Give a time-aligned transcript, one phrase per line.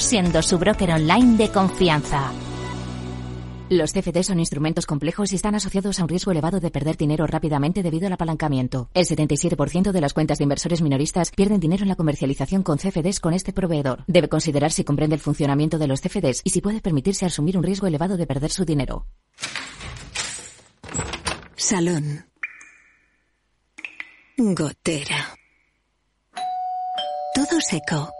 [0.00, 2.32] siendo su broker online de confianza.
[3.68, 7.26] Los CFD son instrumentos complejos y están asociados a un riesgo elevado de perder dinero
[7.26, 8.88] rápidamente debido al apalancamiento.
[8.94, 13.20] El 77% de las cuentas de inversores minoristas pierden dinero en la comercialización con CFDs
[13.20, 14.04] con este proveedor.
[14.06, 17.64] Debe considerar si comprende el funcionamiento de los CFDs y si puede permitirse asumir un
[17.64, 19.06] riesgo elevado de perder su dinero.
[21.54, 22.24] Salón.
[24.38, 25.36] Gotera.
[27.34, 28.10] Todo seco.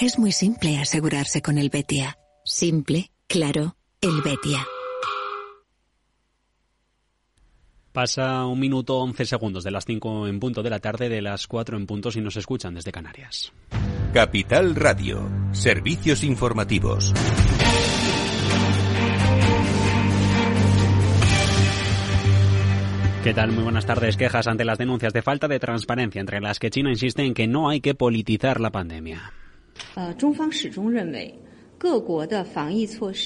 [0.00, 2.16] Es muy simple asegurarse con el Betia.
[2.44, 4.64] Simple, claro, el Betia.
[7.90, 11.48] Pasa un minuto 11 segundos de las 5 en punto de la tarde, de las
[11.48, 13.52] 4 en punto si nos escuchan desde Canarias.
[14.14, 15.28] Capital Radio.
[15.50, 17.12] Servicios informativos.
[23.24, 23.50] ¿Qué tal?
[23.50, 24.16] Muy buenas tardes.
[24.16, 27.48] Quejas ante las denuncias de falta de transparencia entre las que China insiste en que
[27.48, 29.32] no hay que politizar la pandemia.
[29.94, 31.32] 呃中方始终认为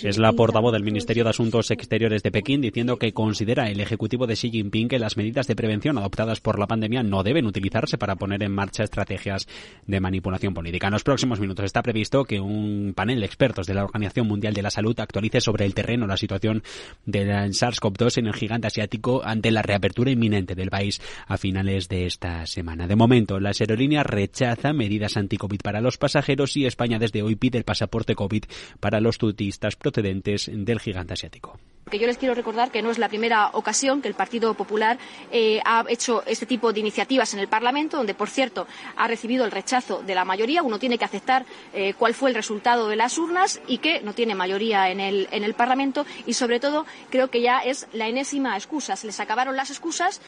[0.04, 4.26] Es la portavoz del Ministerio de Asuntos Exteriores de Pekín diciendo que considera el Ejecutivo
[4.26, 7.96] de Xi Jinping que las medidas de prevención adoptadas por la pandemia no deben utilizarse
[7.96, 9.48] para poner en marcha estrategias
[9.86, 10.88] de manipulación política.
[10.88, 14.52] En los próximos minutos está previsto que un panel de expertos de la Organización Mundial
[14.52, 16.62] de la Salud actualice sobre el terreno la situación
[17.06, 22.04] del SARS-CoV-2 en el gigante asiático ante la reapertura inminente del país a finales de
[22.04, 22.86] esta semana.
[22.86, 27.56] De momento, las aerolíneas rechazan medidas anti-COVID para los pasajeros y España desde hoy pide
[27.56, 28.41] el pasaporte COVID
[28.80, 31.58] para los turistas procedentes del gigante asiático.
[31.90, 34.98] Que yo les quiero recordar que no es la primera ocasión que el Partido Popular
[35.30, 38.66] eh, ha hecho este tipo de iniciativas en el Parlamento, donde, por cierto,
[38.96, 40.62] ha recibido el rechazo de la mayoría.
[40.62, 41.44] Uno tiene que aceptar
[41.74, 45.28] eh, cuál fue el resultado de las urnas y que no tiene mayoría en el,
[45.32, 46.06] en el Parlamento.
[46.24, 48.96] Y, sobre todo, creo que ya es la enésima excusa.
[48.96, 50.22] Se les acabaron las excusas.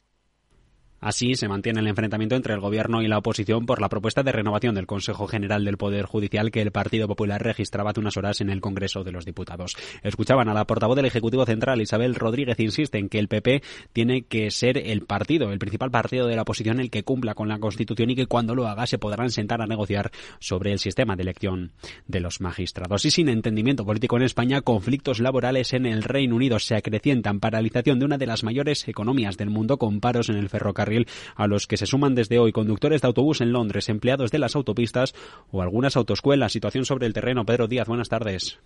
[1.05, 4.33] Así se mantiene el enfrentamiento entre el Gobierno y la oposición por la propuesta de
[4.33, 8.41] renovación del Consejo General del Poder Judicial que el Partido Popular registraba hace unas horas
[8.41, 9.77] en el Congreso de los Diputados.
[10.03, 13.63] Escuchaban a la portavoz del Ejecutivo Central, Isabel Rodríguez, insiste en que el PP
[13.93, 17.49] tiene que ser el partido, el principal partido de la oposición, el que cumpla con
[17.49, 21.17] la Constitución y que cuando lo haga se podrán sentar a negociar sobre el sistema
[21.17, 21.73] de elección
[22.07, 23.05] de los magistrados.
[23.05, 27.99] Y sin entendimiento político en España, conflictos laborales en el Reino Unido se acrecientan, paralización
[27.99, 30.94] de una de las mayores economías del mundo con paros en el ferrocarril
[31.37, 34.57] a los que se suman desde hoy conductores de autobús en Londres, empleados de las
[34.57, 35.15] autopistas
[35.51, 36.53] o algunas autoescuelas.
[36.53, 37.45] Situación sobre el terreno.
[37.45, 38.59] Pedro Díaz, buenas tardes.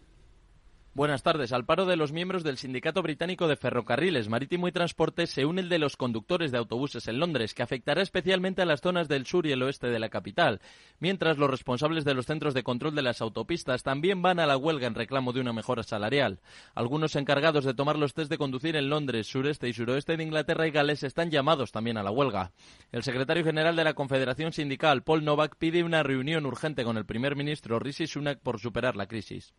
[0.95, 1.53] Buenas tardes.
[1.53, 5.61] Al paro de los miembros del Sindicato Británico de Ferrocarriles, Marítimo y Transporte se une
[5.61, 9.25] el de los conductores de autobuses en Londres, que afectará especialmente a las zonas del
[9.25, 10.61] sur y el oeste de la capital.
[10.99, 14.57] Mientras los responsables de los centros de control de las autopistas también van a la
[14.57, 16.41] huelga en reclamo de una mejora salarial.
[16.75, 20.67] Algunos encargados de tomar los test de conducir en Londres, sureste y suroeste de Inglaterra
[20.67, 22.51] y Gales están llamados también a la huelga.
[22.91, 27.07] El secretario general de la Confederación Sindical, Paul Novak, pide una reunión urgente con el
[27.07, 29.55] primer ministro Rishi Sunak por superar la crisis.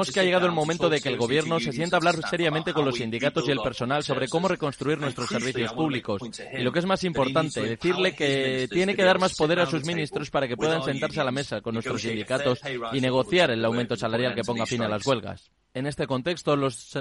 [0.00, 2.72] Creemos que ha llegado el momento de que el Gobierno se sienta a hablar seriamente
[2.72, 6.22] con los sindicatos y el personal sobre cómo reconstruir nuestros servicios públicos.
[6.52, 9.84] Y lo que es más importante, decirle que tiene que dar más poder a sus
[9.84, 12.60] ministros para que puedan sentarse a la mesa con nuestros sindicatos
[12.92, 15.50] y negociar el aumento salarial que ponga fin a las huelgas.
[15.74, 16.96] En este contexto, los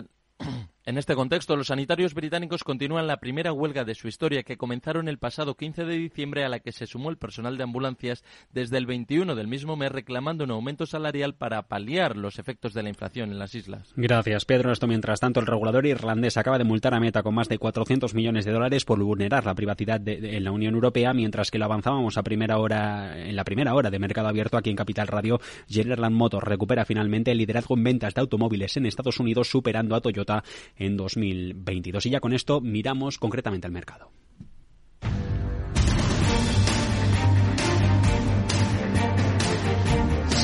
[0.90, 5.08] en este contexto, los sanitarios británicos continúan la primera huelga de su historia que comenzaron
[5.08, 8.24] el pasado 15 de diciembre a la que se sumó el personal de ambulancias
[8.54, 12.82] desde el 21 del mismo mes reclamando un aumento salarial para paliar los efectos de
[12.82, 13.94] la inflación en las islas.
[13.98, 14.72] Gracias, Pedro.
[14.72, 18.16] Esto mientras tanto, el regulador irlandés acaba de multar a Meta con más de 400
[18.16, 22.18] millones de dólares por vulnerar la privacidad en la Unión Europea, mientras que lo avanzábamos
[22.18, 26.10] a primera hora, en la primera hora de mercado abierto aquí en Capital Radio, General
[26.10, 30.44] Motors recupera finalmente el liderazgo en ventas de automóviles en Estados Unidos, superando a Toyota
[30.80, 32.08] en 2022.
[32.08, 34.12] Y ya con esto miramos concretamente al mercado.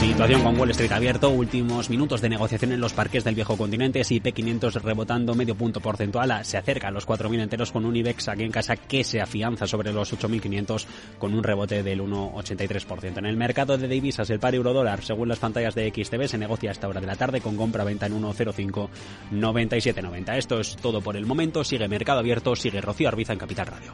[0.06, 4.02] Situación con Wall Street abierto, últimos minutos de negociación en los parques del viejo continente,
[4.02, 8.28] S&P 500 rebotando medio punto porcentual, se acerca a los 4.000 enteros con un IBEX
[8.30, 10.86] aquí en casa que se afianza sobre los 8.500
[11.18, 13.18] con un rebote del 1,83%.
[13.18, 16.70] En el mercado de divisas, el par euro-dólar, según las pantallas de XTB, se negocia
[16.70, 20.38] a esta hora de la tarde con compra-venta en 1,059790.
[20.38, 23.94] Esto es todo por el momento, sigue Mercado Abierto, sigue Rocío Arbiza en Capital Radio.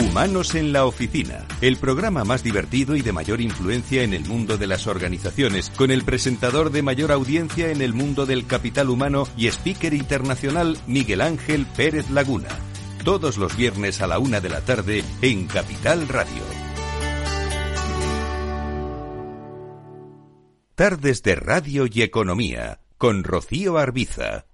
[0.00, 4.56] Humanos en la Oficina, el programa más divertido y de mayor influencia en el mundo
[4.56, 9.28] de las organizaciones, con el presentador de mayor audiencia en el mundo del capital humano
[9.36, 12.48] y speaker internacional Miguel Ángel Pérez Laguna.
[13.04, 16.42] Todos los viernes a la una de la tarde en Capital Radio.
[20.74, 24.46] Tardes de Radio y Economía, con Rocío Arbiza.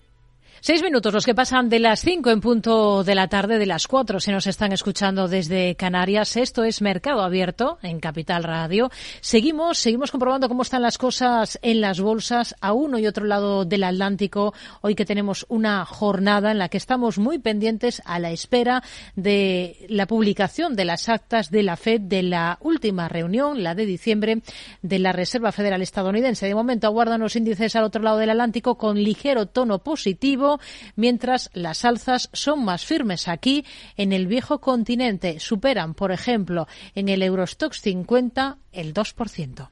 [0.60, 3.86] Seis minutos los que pasan de las cinco en punto de la tarde, de las
[3.86, 6.36] cuatro si nos están escuchando desde Canarias.
[6.36, 8.90] Esto es Mercado Abierto en Capital Radio.
[9.20, 13.66] Seguimos, seguimos comprobando cómo están las cosas en las bolsas a uno y otro lado
[13.66, 14.54] del Atlántico.
[14.80, 18.82] Hoy que tenemos una jornada en la que estamos muy pendientes a la espera
[19.14, 23.84] de la publicación de las actas de la FED de la última reunión, la de
[23.84, 24.40] diciembre,
[24.80, 26.46] de la Reserva Federal estadounidense.
[26.46, 30.45] De momento aguardan los índices al otro lado del Atlántico con ligero tono positivo
[30.94, 33.64] mientras las alzas son más firmes aquí
[33.96, 35.40] en el viejo continente.
[35.40, 39.68] Superan, por ejemplo, en el Eurostox 50 el 2%.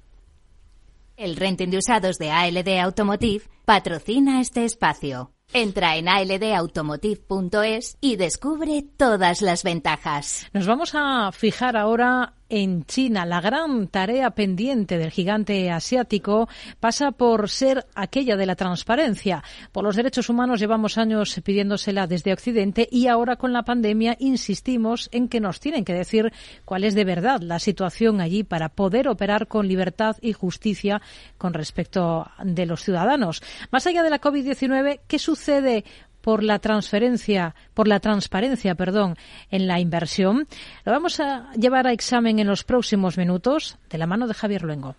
[1.17, 5.31] El renting de usados de ALD Automotive patrocina este espacio.
[5.53, 10.47] Entra en aldautomotive.es y descubre todas las ventajas.
[10.53, 13.27] Nos vamos a fijar ahora en China.
[13.27, 16.49] La gran tarea pendiente del gigante asiático
[16.79, 19.43] pasa por ser aquella de la transparencia.
[19.73, 25.09] Por los derechos humanos llevamos años pidiéndosela desde Occidente y ahora con la pandemia insistimos
[25.11, 26.33] en que nos tienen que decir
[26.65, 31.03] cuál es de verdad la situación allí para poder operar con libertad y justicia
[31.39, 33.43] con respecto de los ciudadanos.
[33.73, 35.85] Más allá de la COVID-19, ¿qué sucede
[36.25, 39.17] por la transferencia, por la transparencia, perdón,
[39.51, 40.49] en la inversión.
[40.87, 44.63] Lo vamos a llevar a examen en los próximos minutos de la mano de Javier
[44.63, 44.97] Luengo.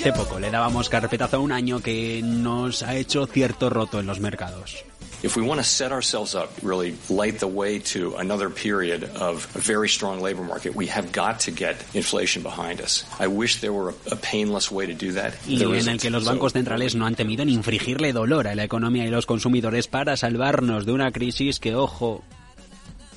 [0.00, 4.06] Hace poco le dábamos carpetazo a un año que nos ha hecho cierto roto en
[4.06, 4.82] los mercados.
[5.22, 9.46] If we want to set ourselves up, really light the way to another period of
[9.54, 13.04] a very strong labor market, we have got to get inflation behind us.
[13.20, 15.34] I wish there were a, painless way to do that.
[15.46, 18.64] Y en el que los bancos centrales no han temido ni infligirle dolor a la
[18.64, 22.24] economía y los consumidores para salvarnos de una crisis que, ojo,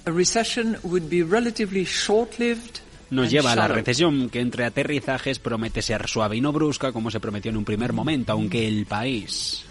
[0.06, 2.83] a recession would be relatively short-lived
[3.14, 7.12] nos lleva a la recesión que entre aterrizajes promete ser suave y no brusca como
[7.12, 9.66] se prometió en un primer momento, aunque el país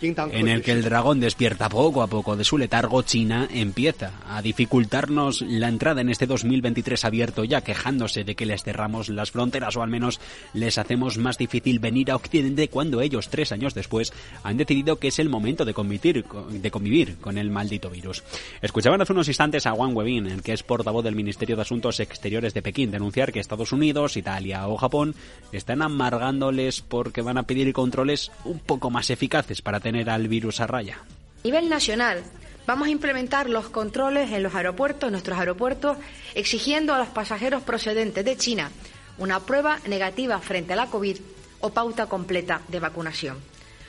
[0.00, 4.40] en el que el dragón despierta poco a poco de su letargo, China empieza a
[4.42, 9.76] dificultarnos la entrada en este 2023 abierto, ya quejándose de que les cerramos las fronteras
[9.76, 10.20] o al menos
[10.54, 15.08] les hacemos más difícil venir a Occidente cuando ellos, tres años después, han decidido que
[15.08, 18.22] es el momento de convivir, de convivir con el maldito virus.
[18.62, 22.00] Escuchaban hace unos instantes a Wang Webin, el que es portavoz del Ministerio de Asuntos
[22.00, 25.14] Exteriores de Pekín, denunciar que Estados Unidos, Italia o Japón
[25.52, 30.60] están amargándoles porque van a pedir controles un poco más eficaces para tener al virus
[30.60, 30.98] a raya?
[30.98, 32.22] A nivel nacional,
[32.66, 35.96] vamos a implementar los controles en los aeropuertos, nuestros aeropuertos,
[36.34, 38.70] exigiendo a los pasajeros procedentes de China
[39.18, 41.18] una prueba negativa frente a la COVID
[41.60, 43.38] o pauta completa de vacunación.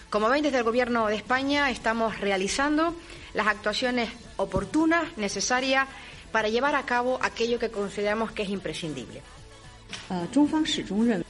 [0.09, 2.95] Como ven, desde el Gobierno de España estamos realizando
[3.33, 5.87] las actuaciones oportunas, necesarias,
[6.31, 9.21] para llevar a cabo aquello que consideramos que es imprescindible.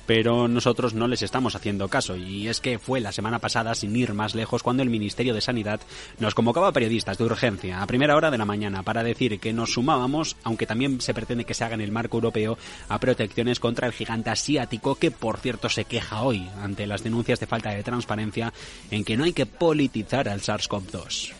[0.05, 3.95] Pero nosotros no les estamos haciendo caso y es que fue la semana pasada, sin
[3.95, 5.81] ir más lejos, cuando el Ministerio de Sanidad
[6.19, 9.53] nos convocaba a periodistas de urgencia a primera hora de la mañana para decir que
[9.53, 13.59] nos sumábamos, aunque también se pretende que se haga en el marco europeo, a protecciones
[13.59, 17.69] contra el gigante asiático que, por cierto, se queja hoy ante las denuncias de falta
[17.69, 18.53] de transparencia
[18.91, 21.33] en que no hay que politizar al SARS-CoV-2.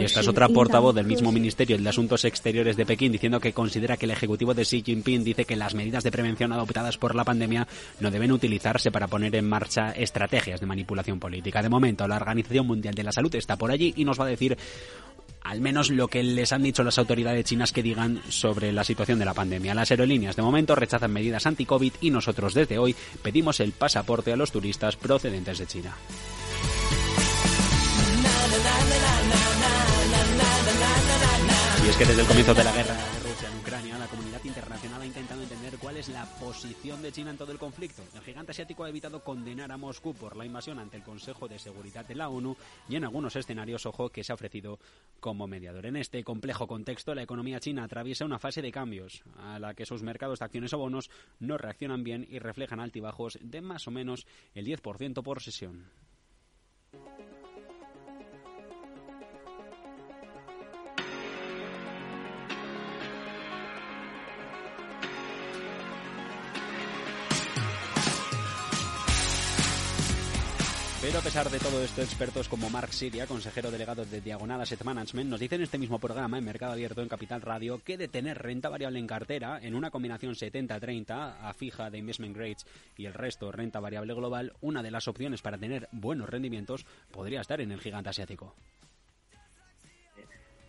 [0.00, 3.52] Y esta es otra portavoz del mismo Ministerio de Asuntos Exteriores de Pekín diciendo que
[3.52, 7.14] considera que el Ejecutivo de Xi Jinping dice que las medidas de prevención adoptadas por
[7.14, 7.66] la pandemia
[8.00, 11.62] no deben utilizarse para poner en marcha estrategias de manipulación política.
[11.62, 14.28] De momento, la Organización Mundial de la Salud está por allí y nos va a
[14.28, 14.56] decir
[15.42, 19.18] al menos lo que les han dicho las autoridades chinas que digan sobre la situación
[19.18, 19.74] de la pandemia.
[19.74, 24.36] Las aerolíneas de momento rechazan medidas anti-COVID y nosotros desde hoy pedimos el pasaporte a
[24.36, 25.96] los turistas procedentes de China.
[31.82, 34.44] Y es que desde el comienzo de la guerra de Rusia en Ucrania, la comunidad
[34.44, 38.02] internacional ha intentado entender cuál es la posición de China en todo el conflicto.
[38.14, 41.58] El gigante asiático ha evitado condenar a Moscú por la invasión ante el Consejo de
[41.58, 42.56] Seguridad de la ONU
[42.88, 44.78] y en algunos escenarios, ojo, que se ha ofrecido
[45.20, 45.86] como mediador.
[45.86, 49.86] En este complejo contexto, la economía china atraviesa una fase de cambios a la que
[49.86, 53.90] sus mercados de acciones o bonos no reaccionan bien y reflejan altibajos de más o
[53.90, 55.86] menos el 10% por sesión.
[71.02, 74.84] Pero a pesar de todo esto, expertos como Mark Siria, consejero delegado de Diagonal Asset
[74.84, 78.06] Management, nos dicen en este mismo programa, en Mercado Abierto en Capital Radio, que de
[78.06, 82.66] tener renta variable en cartera, en una combinación 70-30 a fija de investment grades
[82.98, 87.40] y el resto renta variable global, una de las opciones para tener buenos rendimientos podría
[87.40, 88.54] estar en el gigante asiático.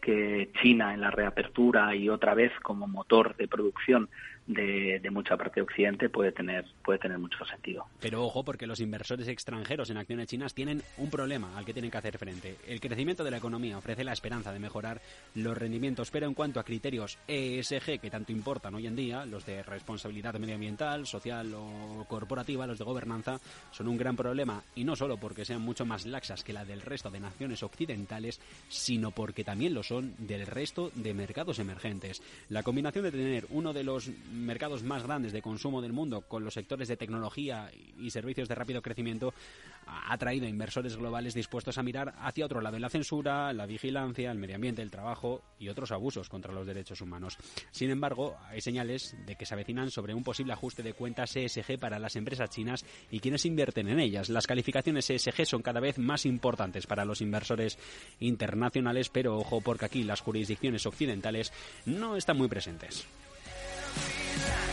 [0.01, 4.09] Que China en la reapertura y otra vez como motor de producción
[4.47, 7.85] de, mucha parte de Occidente puede tener, puede tener mucho sentido.
[7.99, 11.91] Pero ojo, porque los inversores extranjeros en acciones chinas tienen un problema al que tienen
[11.91, 12.55] que hacer frente.
[12.67, 15.01] El crecimiento de la economía ofrece la esperanza de mejorar
[15.35, 19.45] los rendimientos, pero en cuanto a criterios ESG que tanto importan hoy en día, los
[19.45, 23.39] de responsabilidad medioambiental, social o corporativa, los de gobernanza,
[23.71, 26.81] son un gran problema y no solo porque sean mucho más laxas que la del
[26.81, 32.21] resto de naciones occidentales, sino porque también lo son del resto de mercados emergentes.
[32.49, 36.43] La combinación de tener uno de los mercados más grandes de consumo del mundo con
[36.43, 39.33] los sectores de tecnología y servicios de rápido crecimiento
[39.87, 43.65] ha traído a inversores globales dispuestos a mirar hacia otro lado en la censura, la
[43.65, 47.37] vigilancia, el medio ambiente, el trabajo y otros abusos contra los derechos humanos.
[47.71, 51.79] Sin embargo, hay señales de que se avecinan sobre un posible ajuste de cuentas ESG
[51.79, 54.29] para las empresas chinas y quienes invierten en ellas.
[54.29, 57.77] Las calificaciones ESG son cada vez más importantes para los inversores
[58.19, 61.51] internacionales, pero ojo porque aquí las jurisdicciones occidentales
[61.85, 63.07] no están muy presentes.
[63.97, 64.70] Every line.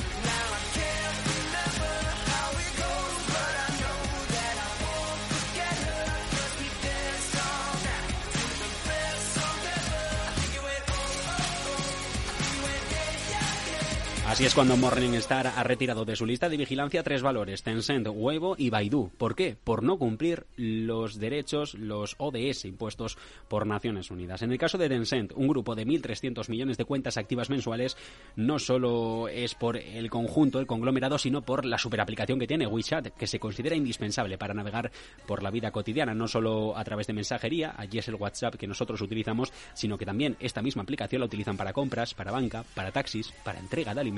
[14.29, 18.57] Así es cuando Morningstar ha retirado de su lista de vigilancia tres valores, Tencent, Weibo
[18.59, 19.11] y Baidu.
[19.17, 19.57] ¿Por qué?
[19.65, 23.17] Por no cumplir los derechos, los ODS impuestos
[23.49, 24.43] por Naciones Unidas.
[24.43, 27.97] En el caso de Tencent, un grupo de 1.300 millones de cuentas activas mensuales,
[28.37, 33.09] no solo es por el conjunto, el conglomerado, sino por la superaplicación que tiene WeChat,
[33.17, 34.93] que se considera indispensable para navegar
[35.27, 38.67] por la vida cotidiana, no solo a través de mensajería, allí es el WhatsApp que
[38.67, 42.93] nosotros utilizamos, sino que también esta misma aplicación la utilizan para compras, para banca, para
[42.93, 44.18] taxis, para entrega de alimentos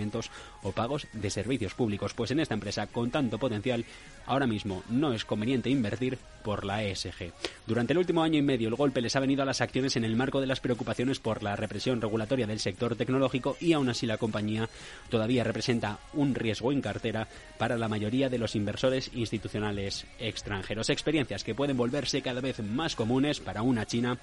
[0.63, 2.15] o pagos de servicios públicos.
[2.15, 3.85] Pues en esta empresa con tanto potencial,
[4.27, 7.33] ahora mismo no es conveniente invertir por la ESG.
[7.67, 10.05] Durante el último año y medio el golpe les ha venido a las acciones en
[10.05, 14.07] el marco de las preocupaciones por la represión regulatoria del sector tecnológico y aún así
[14.07, 14.69] la compañía
[15.11, 17.29] todavía representa un riesgo en cartera
[17.59, 20.91] para la mayoría de los inversores institucionales extranjeros.
[20.91, 24.19] Experiencias que pueden volverse cada vez más comunes para una China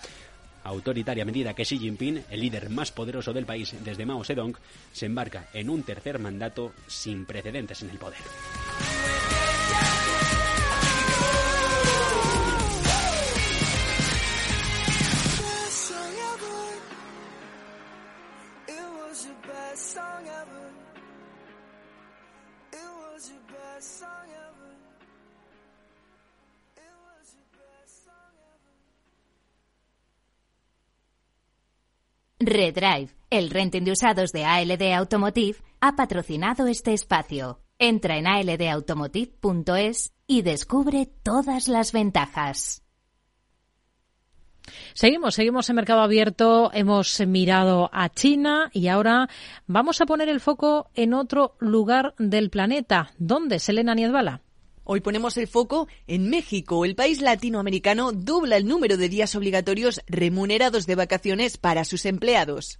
[0.67, 4.55] autoritaria medida que Xi Jinping, el líder más poderoso del país desde Mao Zedong,
[4.91, 8.19] se embarca en un tercer mandato sin precedentes en el poder.
[32.47, 37.59] Redrive, el renting de usados de ALD Automotive, ha patrocinado este espacio.
[37.77, 42.83] Entra en aldautomotive.es y descubre todas las ventajas.
[44.93, 49.27] Seguimos, seguimos en mercado abierto, hemos mirado a China y ahora
[49.65, 53.11] vamos a poner el foco en otro lugar del planeta.
[53.17, 54.41] ¿Dónde, Selena Niedbala?
[54.89, 56.85] Hoy ponemos el foco en México.
[56.85, 62.79] El país latinoamericano dobla el número de días obligatorios remunerados de vacaciones para sus empleados.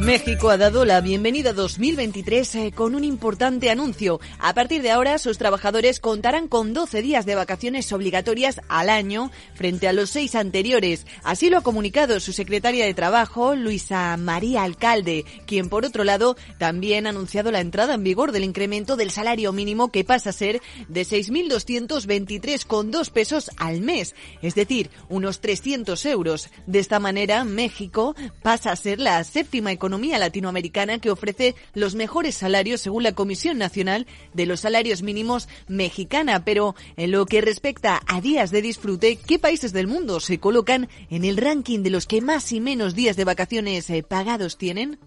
[0.00, 4.20] México ha dado la bienvenida 2023 eh, con un importante anuncio.
[4.38, 9.32] A partir de ahora, sus trabajadores contarán con 12 días de vacaciones obligatorias al año
[9.54, 11.04] frente a los seis anteriores.
[11.24, 16.36] Así lo ha comunicado su secretaria de Trabajo, Luisa María Alcalde, quien por otro lado
[16.58, 20.32] también ha anunciado la entrada en vigor del incremento del salario mínimo que pasa a
[20.32, 26.50] ser de 6.223,2 pesos al mes, es decir, unos 300 euros.
[26.66, 31.94] De esta manera, México pasa a ser la séptima economía economía latinoamericana que ofrece los
[31.94, 36.44] mejores salarios según la Comisión Nacional de los Salarios Mínimos mexicana.
[36.44, 40.90] Pero en lo que respecta a días de disfrute, ¿qué países del mundo se colocan
[41.08, 44.98] en el ranking de los que más y menos días de vacaciones eh, pagados tienen?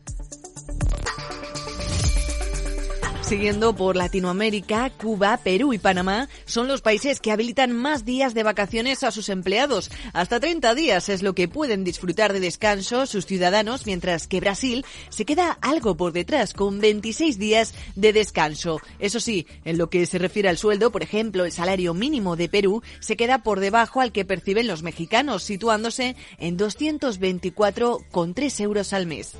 [3.32, 8.44] Siguiendo por Latinoamérica, Cuba, Perú y Panamá son los países que habilitan más días de
[8.44, 9.90] vacaciones a sus empleados.
[10.12, 14.86] Hasta 30 días es lo que pueden disfrutar de descanso sus ciudadanos, mientras que Brasil
[15.08, 18.82] se queda algo por detrás, con 26 días de descanso.
[19.00, 22.50] Eso sí, en lo que se refiere al sueldo, por ejemplo, el salario mínimo de
[22.50, 29.06] Perú se queda por debajo al que perciben los mexicanos, situándose en 224,3 euros al
[29.06, 29.38] mes.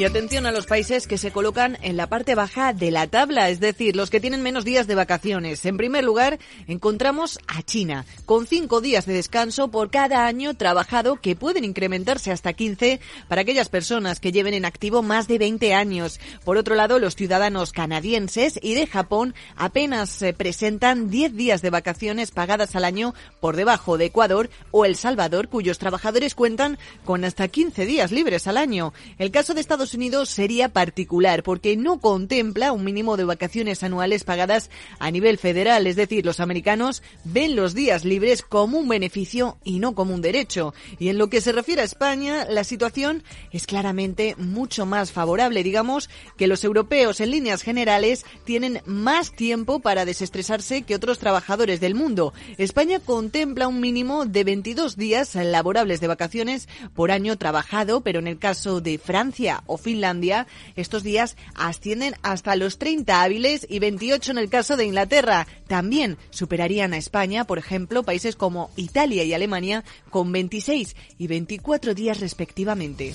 [0.00, 3.50] Y atención a los países que se colocan en la parte baja de la tabla,
[3.50, 5.66] es decir, los que tienen menos días de vacaciones.
[5.66, 11.16] En primer lugar, encontramos a China, con cinco días de descanso por cada año trabajado,
[11.16, 15.74] que pueden incrementarse hasta 15 para aquellas personas que lleven en activo más de 20
[15.74, 16.18] años.
[16.46, 21.68] Por otro lado, los ciudadanos canadienses y de Japón apenas se presentan 10 días de
[21.68, 27.22] vacaciones pagadas al año por debajo de Ecuador o El Salvador, cuyos trabajadores cuentan con
[27.26, 28.94] hasta 15 días libres al año.
[29.18, 34.24] El caso de Estados Unidos sería particular porque no contempla un mínimo de vacaciones anuales
[34.24, 39.58] pagadas a nivel federal, es decir, los americanos ven los días libres como un beneficio
[39.64, 40.74] y no como un derecho.
[40.98, 45.62] Y en lo que se refiere a España, la situación es claramente mucho más favorable,
[45.62, 51.80] digamos que los europeos en líneas generales tienen más tiempo para desestresarse que otros trabajadores
[51.80, 52.32] del mundo.
[52.58, 58.26] España contempla un mínimo de 22 días laborables de vacaciones por año trabajado, pero en
[58.26, 60.46] el caso de Francia o Finlandia,
[60.76, 65.46] estos días ascienden hasta los 30 hábiles y 28 en el caso de Inglaterra.
[65.66, 71.94] También superarían a España, por ejemplo, países como Italia y Alemania con 26 y 24
[71.94, 73.14] días respectivamente.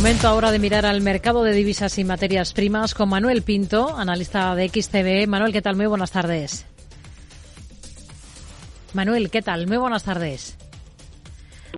[0.00, 4.54] Momento ahora de mirar al mercado de divisas y materias primas con Manuel Pinto, analista
[4.54, 5.28] de XTV.
[5.28, 5.76] Manuel, ¿qué tal?
[5.76, 6.64] Muy buenas tardes.
[8.94, 9.66] Manuel, ¿qué tal?
[9.66, 10.56] Muy buenas tardes.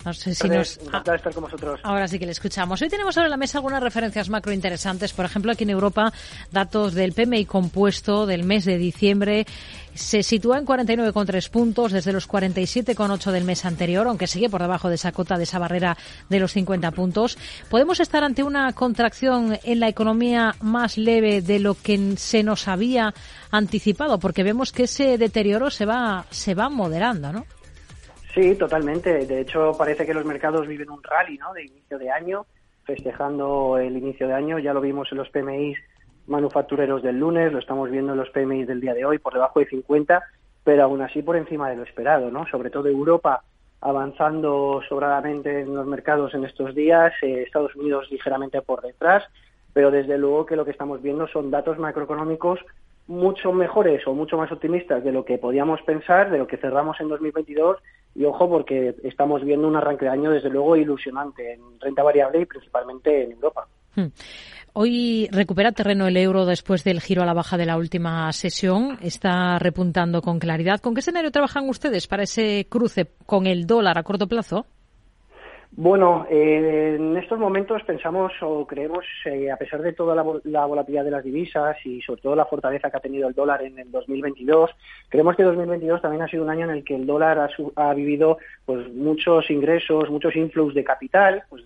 [0.05, 0.78] No sé si nos...
[0.78, 1.81] Encantado de estar con vosotros.
[1.83, 2.81] Ahora sí que le escuchamos.
[2.83, 5.12] Hoy tenemos sobre la mesa algunas referencias macro interesantes.
[5.12, 6.12] Por ejemplo, aquí en Europa,
[6.50, 9.46] datos del PMI compuesto del mes de diciembre
[9.94, 14.88] se sitúa en 49,3 puntos desde los 47,8 del mes anterior, aunque sigue por debajo
[14.88, 15.96] de esa cota, de esa barrera
[16.28, 17.37] de los 50 puntos.
[17.68, 22.68] ¿Podemos estar ante una contracción en la economía más leve de lo que se nos
[22.68, 23.14] había
[23.50, 24.18] anticipado?
[24.18, 27.46] Porque vemos que ese deterioro se va, se va moderando, ¿no?
[28.35, 29.27] Sí, totalmente.
[29.27, 31.53] De hecho, parece que los mercados viven un rally ¿no?
[31.53, 32.47] de inicio de año,
[32.85, 34.59] festejando el inicio de año.
[34.59, 35.75] Ya lo vimos en los PMI
[36.27, 39.61] manufactureros del lunes, lo estamos viendo en los PMI del día de hoy, por debajo
[39.61, 40.23] de 50,
[40.64, 42.31] pero aún así por encima de lo esperado.
[42.31, 42.47] ¿no?
[42.47, 43.42] Sobre todo Europa
[43.83, 49.25] avanzando sobradamente en los mercados en estos días, eh, Estados Unidos ligeramente por detrás,
[49.73, 52.61] pero desde luego que lo que estamos viendo son datos macroeconómicos
[53.06, 57.00] mucho mejores o mucho más optimistas de lo que podíamos pensar, de lo que cerramos
[57.00, 57.78] en 2022
[58.14, 62.40] y ojo porque estamos viendo un arranque de año desde luego ilusionante en renta variable
[62.40, 63.66] y principalmente en Europa.
[63.94, 64.08] Hmm.
[64.74, 68.98] Hoy recupera terreno el euro después del giro a la baja de la última sesión.
[69.02, 70.80] Está repuntando con claridad.
[70.80, 74.64] ¿Con qué escenario trabajan ustedes para ese cruce con el dólar a corto plazo?
[75.74, 80.22] Bueno, eh, en estos momentos pensamos o creemos, eh, a pesar de toda la,
[80.66, 83.78] volatilidad de las divisas y sobre todo la fortaleza que ha tenido el dólar en
[83.78, 84.70] el 2022,
[85.08, 87.94] creemos que 2022 también ha sido un año en el que el dólar ha, ha
[87.94, 91.64] vivido pues muchos ingresos, muchos influx de capital, pues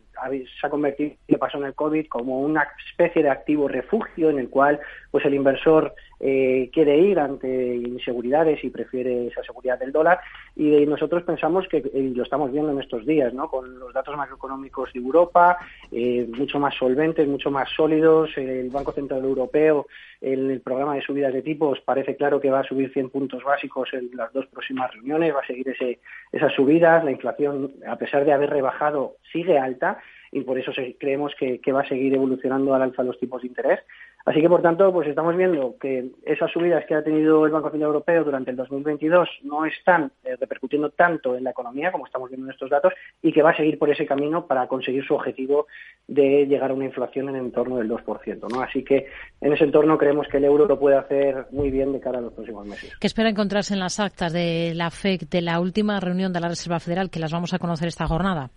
[0.60, 4.38] se ha convertido, que pasó en el COVID, como una especie de activo refugio en
[4.38, 4.78] el cual
[5.10, 10.20] pues el inversor eh, quiere ir ante inseguridades y prefiere esa seguridad del dólar.
[10.54, 13.48] Y nosotros pensamos que, y lo estamos viendo en estos días, ¿no?
[13.48, 15.58] con los datos macroeconómicos de Europa,
[15.92, 19.86] eh, mucho más solventes, mucho más sólidos, el Banco Central Europeo
[20.20, 23.44] en el programa de subidas de tipos parece claro que va a subir 100 puntos
[23.44, 26.00] básicos en las dos próximas reuniones, va a seguir ese,
[26.32, 29.98] esas subidas, la inflación, a pesar de haber rebajado, sigue alta
[30.32, 33.80] y por eso creemos que, va a seguir evolucionando al alza los tipos de interés.
[34.26, 37.70] Así que, por tanto, pues estamos viendo que esas subidas que ha tenido el Banco
[37.70, 42.28] Central Europeo durante el 2022 no están eh, repercutiendo tanto en la economía como estamos
[42.28, 45.14] viendo en estos datos y que va a seguir por ese camino para conseguir su
[45.14, 45.68] objetivo
[46.08, 48.52] de llegar a una inflación en el entorno del 2%.
[48.52, 48.62] ¿no?
[48.62, 49.06] Así que
[49.40, 52.22] en ese entorno creemos que el euro lo puede hacer muy bien de cara a
[52.22, 52.96] los próximos meses.
[52.98, 56.48] ¿Qué espera encontrarse en las actas de la FEC de la última reunión de la
[56.48, 58.50] Reserva Federal que las vamos a conocer esta jornada?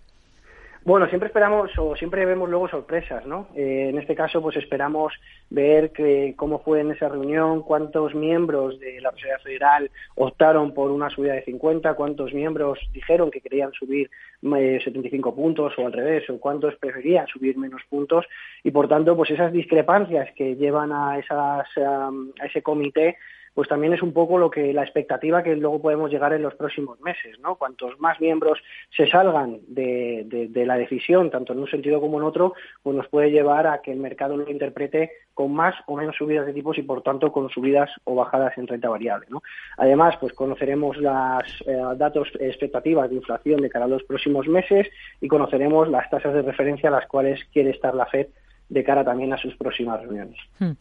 [0.89, 3.49] Bueno, siempre esperamos o siempre vemos luego sorpresas, ¿no?
[3.55, 5.13] Eh, en este caso, pues esperamos
[5.51, 10.89] ver que, cómo fue en esa reunión, cuántos miembros de la Reserva Federal optaron por
[10.89, 14.09] una subida de 50, cuántos miembros dijeron que querían subir
[14.41, 18.25] 75 eh, puntos o al revés, o cuántos preferían subir menos puntos
[18.63, 22.11] y por tanto, pues esas discrepancias que llevan a, esas, a
[22.43, 23.15] ese comité
[23.53, 26.55] pues también es un poco lo que la expectativa que luego podemos llegar en los
[26.55, 27.55] próximos meses, ¿no?
[27.55, 28.59] Cuantos más miembros
[28.95, 33.31] se salgan de, la decisión, tanto en un sentido como en otro, pues nos puede
[33.31, 36.83] llevar a que el mercado lo interprete con más o menos subidas de tipos y
[36.83, 39.41] por tanto con subidas o bajadas en renta variable, ¿no?
[39.77, 44.87] Además, pues conoceremos las eh, datos expectativas de inflación de cara a los próximos meses
[45.21, 48.27] y conoceremos las tasas de referencia a las cuales quiere estar la Fed
[48.69, 50.37] de cara también a sus próximas reuniones.
[50.59, 50.71] Hmm.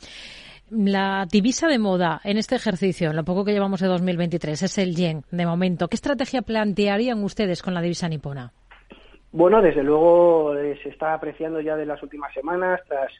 [0.70, 4.78] La divisa de moda en este ejercicio, en lo poco que llevamos de 2023, es
[4.78, 5.88] el yen, de momento.
[5.88, 8.52] ¿Qué estrategia plantearían ustedes con la divisa nipona?
[9.32, 13.12] Bueno, desde luego eh, se está apreciando ya de las últimas semanas, tras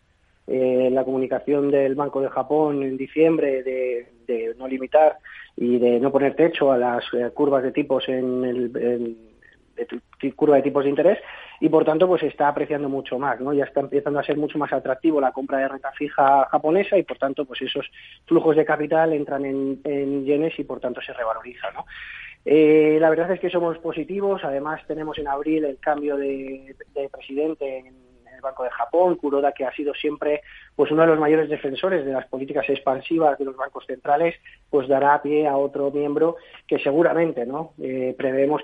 [0.46, 5.16] eh, la comunicación del Banco de Japón en diciembre de, no limitar
[5.56, 9.16] y de no poner techo a las eh, curvas de tipos en el,
[10.34, 11.18] curva de tipos de interés
[11.60, 13.52] y por tanto pues está apreciando mucho más, ¿no?
[13.52, 17.02] Ya está empezando a ser mucho más atractivo la compra de renta fija japonesa y
[17.02, 17.90] por tanto pues esos
[18.26, 21.86] flujos de capital entran en, yenes y por tanto se revaloriza, ¿no?
[22.44, 27.08] Eh, la verdad es que somos positivos, además tenemos en abril el cambio de, de
[27.10, 28.07] presidente en
[28.38, 30.42] el Banco de Japón, Kuroda, que ha sido siempre
[30.74, 34.36] pues uno de los mayores defensores de las políticas expansivas de los bancos centrales,
[34.70, 38.14] pues dará pie a otro miembro que seguramente no eh,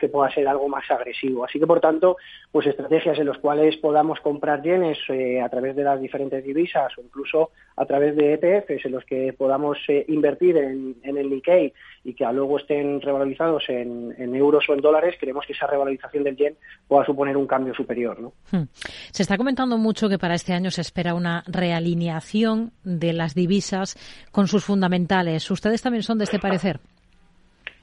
[0.00, 1.44] que pueda ser algo más agresivo.
[1.44, 2.16] Así que, por tanto,
[2.52, 6.96] pues estrategias en las cuales podamos comprar yenes eh, a través de las diferentes divisas
[6.96, 11.72] o incluso a través de ETFs en los que podamos eh, invertir en, el Nikkei
[12.04, 16.36] y que luego estén revalorizados en, euros o en dólares, creemos que esa revalorización del
[16.36, 16.56] yen
[16.86, 18.20] pueda suponer un cambio superior.
[18.20, 18.32] ¿no?
[18.50, 18.64] Hmm.
[19.10, 23.96] Se está comentando mucho que para este año se espera una realineación de las divisas
[24.30, 25.50] con sus fundamentales.
[25.50, 26.80] ¿Ustedes también son de este parecer?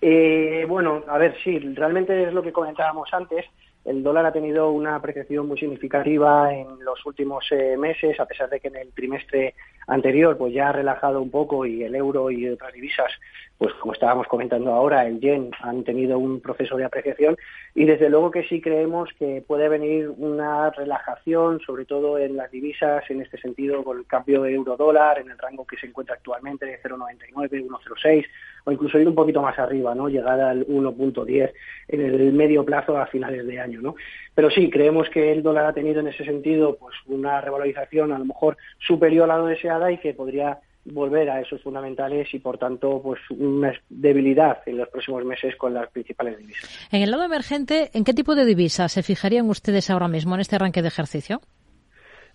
[0.02, 3.46] Eh, bueno, a ver, sí, realmente es lo que comentábamos antes.
[3.84, 8.50] El dólar ha tenido una apreciación muy significativa en los últimos eh, meses, a pesar
[8.50, 9.56] de que en el trimestre
[9.88, 13.12] anterior pues ya ha relajado un poco y el euro y otras divisas,
[13.58, 17.38] pues como estábamos comentando ahora, el yen han tenido un proceso de apreciación.
[17.74, 22.52] Y desde luego que sí creemos que puede venir una relajación, sobre todo en las
[22.52, 26.16] divisas, en este sentido con el cambio de euro-dólar en el rango que se encuentra
[26.16, 28.26] actualmente de 0,99, 1,06
[28.66, 30.10] o incluso ir un poquito más arriba, ¿no?
[30.10, 31.52] Llegar al 1.10
[31.88, 33.96] en el medio plazo a finales de año, ¿no?
[34.36, 38.20] Pero sí, creemos que el dólar ha tenido en ese sentido pues una revalorización a
[38.20, 42.58] lo mejor superior a lo deseada y que podría volver a esos fundamentales y por
[42.58, 46.70] tanto pues una debilidad en los próximos meses con las principales divisas.
[46.92, 50.42] En el lado emergente, ¿en qué tipo de divisas se fijarían ustedes ahora mismo en
[50.42, 51.42] este arranque de ejercicio?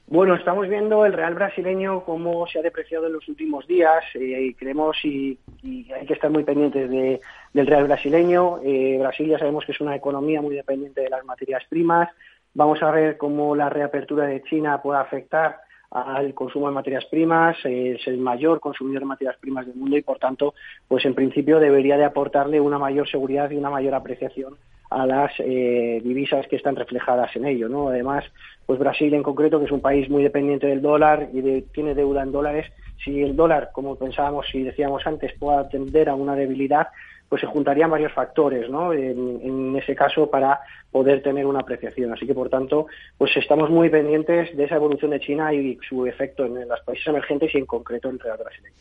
[0.09, 4.41] Bueno, estamos viendo el real brasileño cómo se ha depreciado en los últimos días eh,
[4.41, 8.61] y creemos y, hay que estar muy pendientes del real brasileño.
[8.63, 12.09] Eh, Brasil ya sabemos que es una economía muy dependiente de las materias primas.
[12.55, 15.59] Vamos a ver cómo la reapertura de China puede afectar
[15.91, 19.97] al consumo de materias primas, eh, es el mayor consumidor de materias primas del mundo
[19.97, 20.55] y por tanto,
[20.87, 24.57] pues en principio debería de aportarle una mayor seguridad y una mayor apreciación
[24.91, 27.89] a las eh, divisas que están reflejadas en ello, ¿no?
[27.89, 28.25] Además,
[28.65, 32.23] pues Brasil en concreto, que es un país muy dependiente del dólar y tiene deuda
[32.23, 32.67] en dólares,
[33.05, 36.89] si el dólar, como pensábamos y decíamos antes, pueda tender a una debilidad,
[37.29, 38.93] pues se juntarían varios factores, ¿no?
[38.93, 40.61] En, ese caso para
[40.91, 42.13] poder tener una apreciación.
[42.13, 42.87] Así que, por tanto,
[43.19, 47.07] pues estamos muy pendientes de esa evolución de China y su efecto en los países
[47.09, 48.75] emergentes y en concreto en el real brasileño.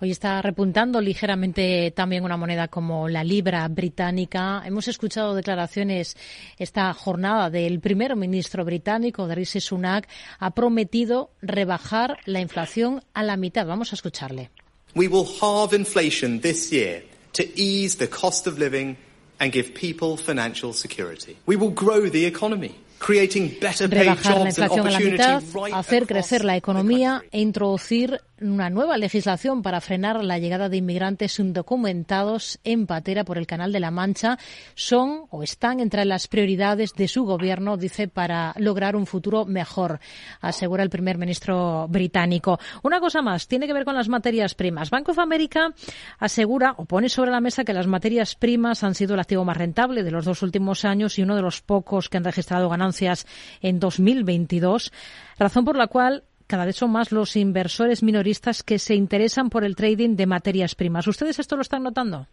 [0.00, 4.62] Hoy está repuntando ligeramente también una moneda como la libra británica.
[4.66, 6.16] Hemos escuchado declaraciones
[6.58, 10.06] esta jornada del primer ministro británico, Rishi Sunak,
[10.38, 13.66] ha prometido rebajar la inflación a la mitad.
[13.66, 14.50] Vamos a escucharle.
[14.94, 18.96] We will halve inflation this year to ease the cost of living
[19.40, 21.36] and give people financial security.
[21.46, 22.74] We will grow the economy.
[23.00, 25.42] Rebajar la inflación a la mitad,
[25.72, 31.38] hacer crecer la economía e introducir una nueva legislación para frenar la llegada de inmigrantes
[31.38, 34.38] indocumentados en patera por el Canal de la Mancha
[34.74, 40.00] son o están entre las prioridades de su gobierno, dice, para lograr un futuro mejor,
[40.40, 42.58] asegura el primer ministro británico.
[42.82, 44.90] Una cosa más, tiene que ver con las materias primas.
[44.90, 45.72] Bank of America
[46.18, 49.56] asegura o pone sobre la mesa que las materias primas han sido el activo más
[49.56, 53.26] rentable de los dos últimos años y uno de los pocos que han registrado ganancias
[53.60, 54.92] en 2022,
[55.38, 59.64] razón por la cual cada vez son más los inversores minoristas que se interesan por
[59.64, 61.06] el trading de materias primas.
[61.06, 62.26] ¿Ustedes esto lo están notando?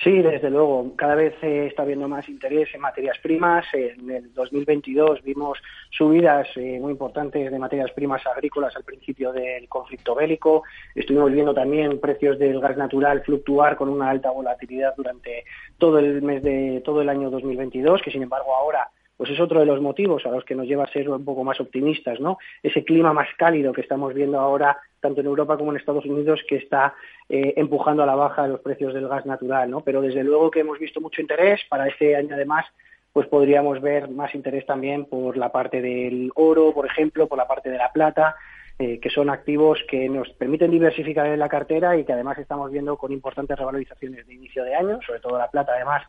[0.00, 0.94] Sí, desde luego.
[0.94, 3.66] Cada vez está habiendo más interés en materias primas.
[3.72, 5.58] En el 2022 vimos
[5.90, 10.62] subidas eh, muy importantes de materias primas agrícolas al principio del conflicto bélico.
[10.94, 15.44] Estuvimos viendo también precios del gas natural fluctuar con una alta volatilidad durante
[15.78, 18.88] todo el mes de todo el año 2022, que sin embargo ahora
[19.22, 21.44] pues es otro de los motivos a los que nos lleva a ser un poco
[21.44, 22.38] más optimistas, ¿no?
[22.60, 26.40] Ese clima más cálido que estamos viendo ahora tanto en Europa como en Estados Unidos
[26.48, 26.94] que está
[27.28, 29.82] eh, empujando a la baja los precios del gas natural, ¿no?
[29.82, 32.66] Pero desde luego que hemos visto mucho interés para este año además
[33.12, 37.46] pues podríamos ver más interés también por la parte del oro, por ejemplo, por la
[37.46, 38.34] parte de la plata,
[38.78, 42.70] eh, que son activos que nos permiten diversificar en la cartera y que además estamos
[42.70, 46.02] viendo con importantes revalorizaciones de inicio de año, sobre todo la plata además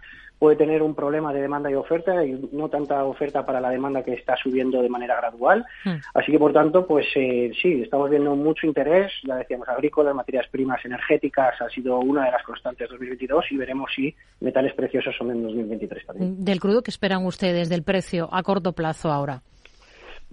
[0.44, 4.04] puede tener un problema de demanda y oferta y no tanta oferta para la demanda
[4.04, 5.66] que está subiendo de manera gradual.
[5.86, 5.96] Hmm.
[6.14, 10.46] Así que, por tanto, pues eh, sí, estamos viendo mucho interés, ya decíamos, agrícolas, materias
[10.52, 15.32] primas energéticas ha sido una de las constantes 2022 y veremos si metales preciosos son
[15.32, 16.44] en 2023 también.
[16.44, 19.44] Del crudo, ¿qué esperan ustedes del precio a corto plazo ahora?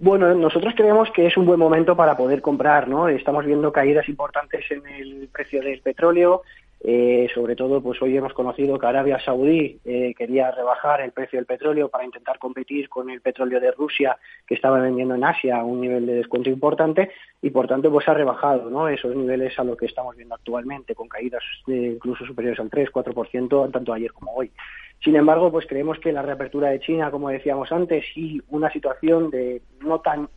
[0.03, 3.07] Bueno, nosotros creemos que es un buen momento para poder comprar, ¿no?
[3.07, 6.41] Estamos viendo caídas importantes en el precio del petróleo,
[6.83, 11.37] eh, sobre todo, pues hoy hemos conocido que Arabia Saudí eh, quería rebajar el precio
[11.37, 14.17] del petróleo para intentar competir con el petróleo de Rusia
[14.47, 18.07] que estaba vendiendo en Asia a un nivel de descuento importante y, por tanto, pues
[18.07, 18.87] ha rebajado, ¿no?
[18.87, 23.93] Esos niveles a lo que estamos viendo actualmente, con caídas incluso superiores al 3-4% tanto
[23.93, 24.51] ayer como hoy.
[25.03, 29.29] Sin embargo, pues creemos que la reapertura de China, como decíamos antes, y una situación
[29.29, 30.29] de no tan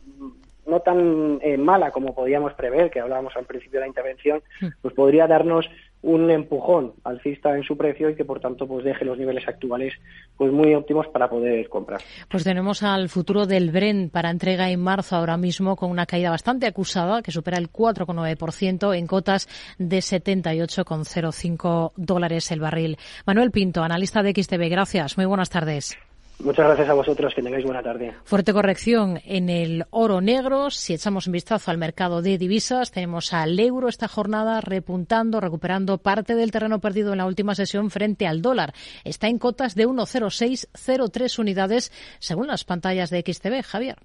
[0.65, 4.41] no tan eh, mala como podíamos prever, que hablábamos al principio de la intervención,
[4.81, 5.69] pues podría darnos
[6.05, 9.93] un empujón alcista en su precio y que por tanto pues deje los niveles actuales
[10.37, 11.99] pues muy óptimos para poder comprar.
[12.29, 16.29] Pues tenemos al futuro del Bren para entrega en marzo ahora mismo con una caída
[16.29, 19.47] bastante acusada que supera el 4,9% en cotas
[19.79, 22.97] de 78,05 dólares el barril.
[23.25, 25.17] Manuel Pinto, analista de XTV, gracias.
[25.17, 25.97] Muy buenas tardes.
[26.39, 28.13] Muchas gracias a vosotros, que tengáis buena tarde.
[28.23, 30.69] Fuerte corrección en el oro negro.
[30.69, 35.97] Si echamos un vistazo al mercado de divisas, tenemos al euro esta jornada repuntando, recuperando
[35.97, 38.73] parte del terreno perdido en la última sesión frente al dólar.
[39.03, 43.63] Está en cotas de 1,0603 unidades según las pantallas de XTV.
[43.63, 43.97] Javier.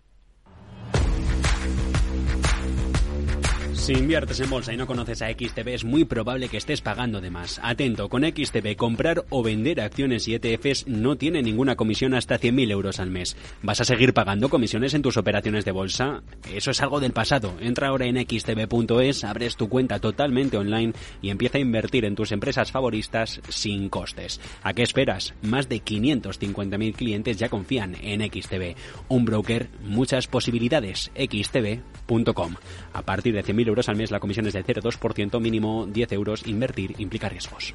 [3.91, 7.21] Si inviertes en bolsa y no conoces a XTB, es muy probable que estés pagando
[7.21, 7.61] de más.
[7.61, 12.71] Atento, con XTB comprar o vender acciones y ETFs no tiene ninguna comisión hasta 100.000
[12.71, 13.37] euros al mes.
[13.65, 16.23] ¿Vas a seguir pagando comisiones en tus operaciones de bolsa?
[16.55, 17.57] Eso es algo del pasado.
[17.61, 22.31] Entra ahora en xtb.es, abres tu cuenta totalmente online y empieza a invertir en tus
[22.31, 24.41] empresas favoritas sin costes.
[24.63, 25.35] ¿A qué esperas?
[25.43, 28.77] Más de 550.000 clientes ya confían en XTB.
[29.09, 31.11] Un broker, muchas posibilidades.
[31.17, 32.55] xtb.com.
[32.93, 36.47] A partir de 100.000 euros al mes, la comisión es del 0,2%, mínimo 10 euros.
[36.47, 37.75] Invertir implica riesgos.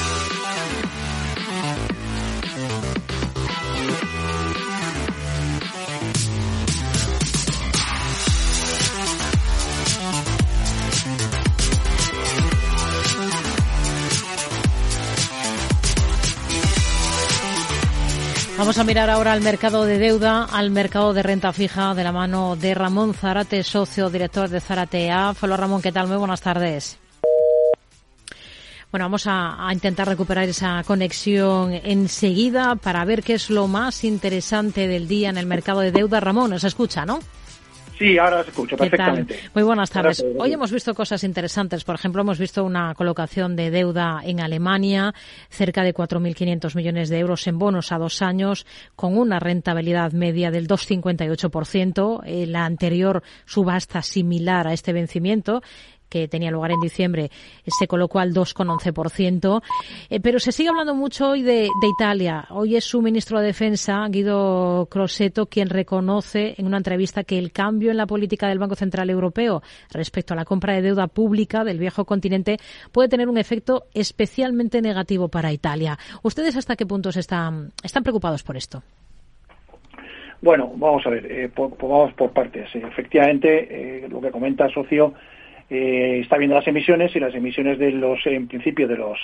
[18.61, 22.11] Vamos a mirar ahora al mercado de deuda, al mercado de renta fija de la
[22.11, 25.33] mano de Ramón Zarate, socio director de Zarate A.
[25.41, 26.07] Hola Ramón, ¿qué tal?
[26.07, 26.99] Muy buenas tardes.
[28.91, 34.03] Bueno, vamos a, a, intentar recuperar esa conexión enseguida para ver qué es lo más
[34.03, 36.19] interesante del día en el mercado de deuda.
[36.19, 37.19] Ramón, nos escucha, ¿no?
[38.01, 39.37] Sí, ahora escucho perfectamente.
[39.53, 40.25] Muy buenas tardes.
[40.39, 41.83] Hoy hemos visto cosas interesantes.
[41.83, 45.13] Por ejemplo, hemos visto una colocación de deuda en Alemania,
[45.49, 50.49] cerca de 4.500 millones de euros en bonos a dos años, con una rentabilidad media
[50.49, 52.47] del 2,58%.
[52.47, 55.61] La anterior subasta similar a este vencimiento
[56.11, 57.31] que tenía lugar en diciembre
[57.65, 59.63] se colocó al 2,11%.
[60.09, 62.45] Eh, pero se sigue hablando mucho hoy de, Italia.
[62.49, 67.51] Hoy es su ministro de Defensa, Guido Crosetto, quien reconoce en una entrevista que el
[67.51, 71.63] cambio en la política del Banco Central Europeo respecto a la compra de deuda pública
[71.63, 72.57] del viejo continente
[72.91, 75.97] puede tener un efecto especialmente negativo para Italia.
[76.23, 78.83] ¿Ustedes hasta qué punto están, están preocupados por esto?
[80.41, 82.69] Bueno, vamos a ver, eh, vamos por partes.
[82.73, 85.13] Efectivamente, eh, lo que comenta socio
[85.73, 89.17] eh, está viendo las emisiones y las emisiones de los, en principio, de los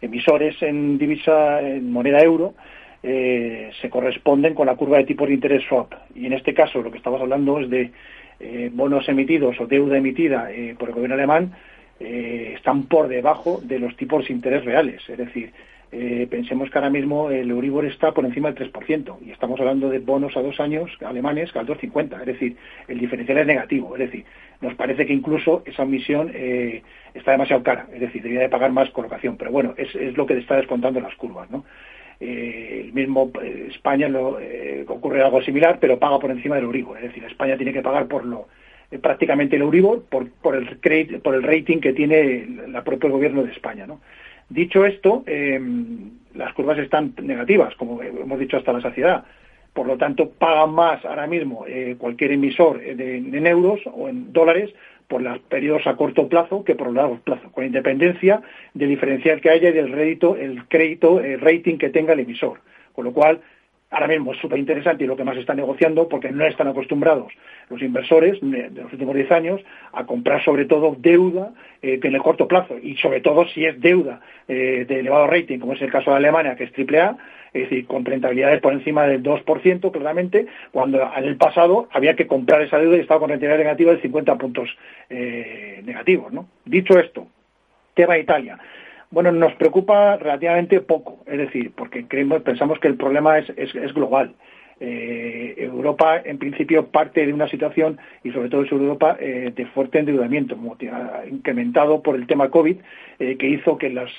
[0.00, 2.54] emisores en divisa, en moneda euro,
[3.02, 5.92] eh, se corresponden con la curva de tipo de interés swap.
[6.14, 7.90] Y en este caso lo que estamos hablando es de
[8.40, 11.52] eh, bonos emitidos o deuda emitida por el gobierno alemán
[12.00, 15.08] están por debajo de los tipos de interés reales.
[15.08, 15.52] Es decir,
[15.94, 19.90] eh, pensemos que ahora mismo el Euribor está por encima del 3% y estamos hablando
[19.90, 22.20] de bonos a dos años alemanes que al 2,50.
[22.20, 22.56] Es decir,
[22.88, 23.94] el diferencial es negativo.
[23.94, 24.24] Es decir,
[24.62, 27.88] nos parece que incluso esa emisión eh, está demasiado cara.
[27.92, 29.36] Es decir, debería de pagar más colocación.
[29.36, 31.50] Pero bueno, es, lo que está descontando las curvas.
[31.50, 31.66] ¿no?
[32.20, 33.30] Eh, el mismo
[33.68, 34.38] España lo,
[34.88, 36.96] ocurre algo similar, pero paga por encima del Euribor.
[36.96, 38.48] Es decir, España tiene que pagar por lo
[39.00, 40.78] prácticamente el Euribor por, por, el,
[41.22, 43.86] por el rating que tiene el propio gobierno de España.
[43.86, 44.00] ¿no?
[44.52, 49.24] Dicho esto, em, las curvas están negativas, como hemos dicho hasta la saciedad.
[49.72, 54.70] Por lo tanto, pagan más ahora mismo eh, cualquier emisor en euros o en dólares
[55.08, 58.42] por los periodos a corto plazo que por los largos plazos, con independencia
[58.74, 62.60] del diferencial que haya y del rédito, el crédito, el rating que tenga el emisor.
[62.92, 63.40] Con lo cual,
[63.92, 67.32] ahora mismo es súper interesante y lo que más está negociando porque no están acostumbrados
[67.68, 69.60] los inversores de los últimos 10 años
[69.92, 71.52] a comprar sobre todo deuda
[71.82, 75.58] eh, en el corto plazo y sobre todo si es deuda eh, de elevado rating,
[75.58, 77.16] como es el caso de Alemania, que es AAA,
[77.52, 82.26] es decir, con rentabilidades por encima del 2%, claramente, cuando en el pasado había que
[82.26, 84.70] comprar esa deuda y estaba con rentabilidad negativa de 50 puntos
[85.10, 86.32] eh, negativos.
[86.64, 87.26] Dicho esto,
[87.94, 88.58] tema Italia.
[89.12, 93.92] Bueno, nos preocupa relativamente poco, es decir, porque creemos, pensamos que el problema es, es,
[93.92, 94.32] global.
[94.80, 99.66] Eh, Europa, en principio, parte de una situación, y sobre todo en Europa, eh, de
[99.66, 100.56] fuerte endeudamiento,
[101.30, 102.76] incrementado por el tema COVID,
[103.18, 104.10] eh, que hizo que los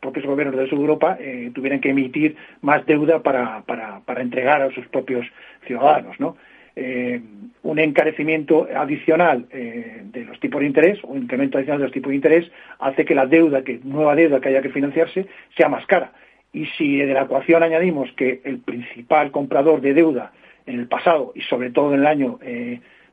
[0.00, 1.16] propios gobiernos de Europa
[1.54, 5.24] tuvieran que emitir más deuda para, para, para entregar a sus propios
[5.66, 6.36] ciudadanos, ¿no?
[6.74, 7.20] Eh,
[7.62, 12.08] un encarecimiento adicional eh, de los tipos de interés un incremento adicional de los tipos
[12.08, 15.86] de interés hace que la deuda, que nueva deuda que haya que financiarse, sea más
[15.86, 16.12] cara.
[16.52, 20.32] Y si de la ecuación añadimos que el principal comprador de deuda
[20.66, 22.38] en el pasado y sobre todo en el año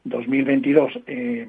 [0.03, 1.47] 2022, eh,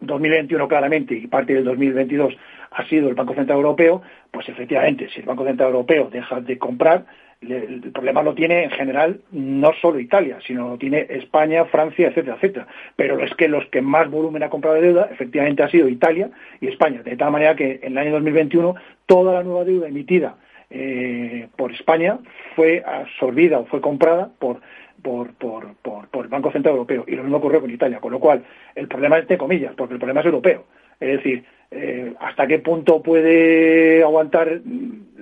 [0.00, 2.34] 2021 claramente y parte del 2022
[2.70, 6.58] ha sido el Banco Central Europeo, pues efectivamente, si el Banco Central Europeo deja de
[6.58, 7.06] comprar,
[7.40, 12.36] el problema lo tiene en general no solo Italia, sino lo tiene España, Francia, etcétera,
[12.36, 12.66] etcétera.
[12.96, 16.30] Pero es que los que más volumen ha comprado de deuda efectivamente ha sido Italia
[16.60, 18.74] y España, de tal manera que en el año 2021
[19.06, 20.36] toda la nueva deuda emitida
[20.70, 22.18] eh, por España
[22.56, 24.60] fue absorbida o fue comprada por
[25.06, 28.18] por, por, por, el Banco Central Europeo y lo mismo ocurrió con Italia, con lo
[28.18, 28.42] cual
[28.74, 30.64] el problema es de comillas, porque el problema es europeo.
[30.98, 34.60] Es decir, eh, hasta qué punto puede aguantar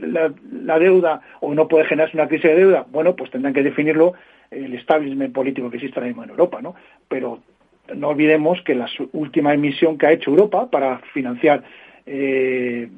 [0.01, 4.15] la, deuda o no puede generarse una crisis de deuda, bueno, pues tendrán que definirlo
[4.51, 6.75] el establishment político que existe ahora mismo en Europa, ¿no?
[7.07, 7.41] Pero
[7.95, 11.63] no olvidemos que la última emisión que ha hecho Europa para financiar
[12.07, 12.89] eh,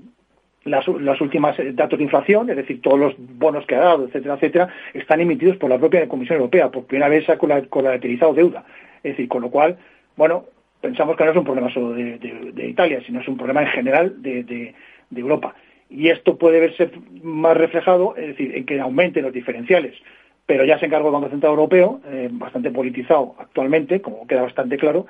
[0.67, 4.69] las, últimas datos de inflación, es decir, todos los bonos que ha dado, etcétera, etcétera,
[4.95, 6.71] están emitidos por la propia Comisión Europea.
[6.71, 8.65] Por primera vez se ha colateralizado deuda.
[9.03, 9.79] Es decir, con lo cual,
[10.17, 10.45] bueno,
[10.81, 14.23] pensamos que no es un problema solo de, Italia, sino es un problema en general
[14.23, 14.75] de,
[15.15, 15.55] Europa.
[15.89, 16.91] Y esto puede verse
[17.23, 19.95] más reflejado, es decir, en que aumenten los diferenciales.
[20.45, 24.77] Pero ya se encargó el Banco Central Europeo, eh, bastante politizado actualmente, como queda bastante
[24.77, 25.07] claro,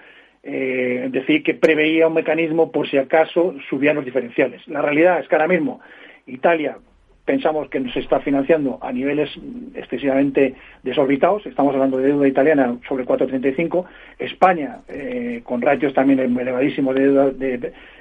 [0.49, 4.67] eh, decir que preveía un mecanismo por si acaso subían los diferenciales.
[4.69, 5.81] La realidad es que ahora mismo
[6.25, 6.79] Italia
[7.25, 9.29] pensamos que se está financiando a niveles
[9.75, 10.55] excesivamente
[10.85, 11.45] desorbitados.
[11.47, 13.87] Estamos hablando de deuda italiana sobre 4,35.
[14.21, 17.31] España, eh, con ratios también elevadísimos de, deuda,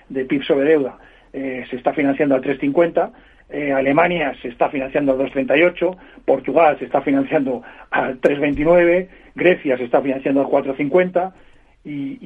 [0.09, 0.99] de, PIB sobre deuda,
[1.33, 3.11] eh, se está financiando al 3,50.
[3.49, 5.97] Eh, Alemania se está financiando al 2,38.
[6.25, 9.07] Portugal se está financiando al 3,29.
[9.33, 11.33] Grecia se está financiando al 4,50.
[11.85, 12.17] Y,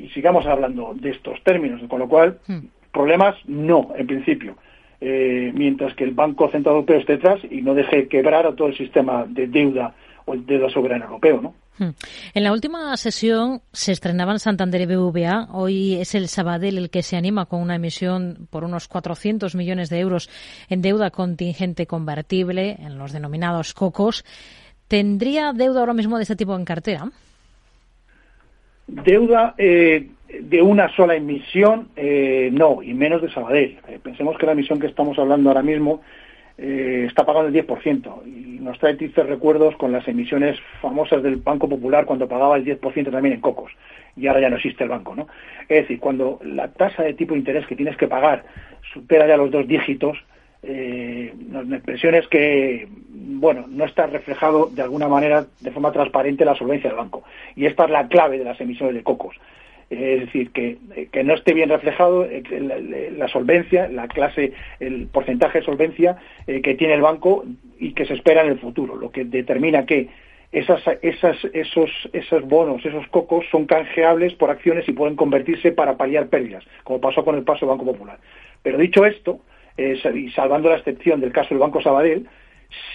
[0.00, 2.58] y, sigamos hablando de estos términos, con lo cual, hmm.
[2.92, 4.56] problemas no, en principio.
[5.00, 8.68] Eh, mientras que el Banco Central Europeo esté detrás y no deje quebrar a todo
[8.68, 9.94] el sistema de deuda
[10.24, 11.54] o el deuda soberana europeo, ¿no?
[11.76, 11.90] Hmm.
[12.34, 15.48] En la última sesión se estrenaban Santander y BBVA.
[15.52, 19.90] Hoy es el Sabadell el que se anima con una emisión por unos 400 millones
[19.90, 20.30] de euros
[20.68, 24.24] en deuda contingente convertible, en los denominados COCOS.
[24.86, 27.10] ¿Tendría deuda ahora mismo de este tipo en cartera?
[28.86, 30.08] Deuda, eh,
[30.40, 33.78] de una sola emisión, eh, no, y menos de Sabadell.
[33.88, 36.02] Eh, pensemos que la emisión que estamos hablando ahora mismo
[36.56, 41.36] eh, está pagando el 10% y nos trae tristes recuerdos con las emisiones famosas del
[41.36, 43.72] Banco Popular cuando pagaba el 10% también en cocos
[44.16, 45.26] y ahora ya no existe el banco, ¿no?
[45.62, 48.44] Es decir, cuando la tasa de tipo de interés que tienes que pagar
[48.92, 50.16] supera ya los dos dígitos,
[50.66, 56.44] eh, la impresión es que, bueno, no está reflejado de alguna manera de forma transparente
[56.44, 57.24] la solvencia del banco.
[57.56, 59.36] Y esta es la clave de las emisiones de cocos
[59.90, 60.78] es decir, que,
[61.24, 62.42] no esté bien reflejado eh,
[63.16, 67.44] la, solvencia, la clase, el porcentaje de solvencia eh, que tiene el banco
[67.78, 70.08] y que se espera en el futuro, lo que determina que
[70.52, 75.96] esas, esas, esos, esos bonos, esos cocos son canjeables por acciones y pueden convertirse para
[75.96, 78.18] paliar pérdidas, como pasó con el paso del Banco Popular.
[78.62, 79.40] Pero dicho esto,
[79.76, 82.26] eh, y salvando la excepción del caso del Banco Sabadell,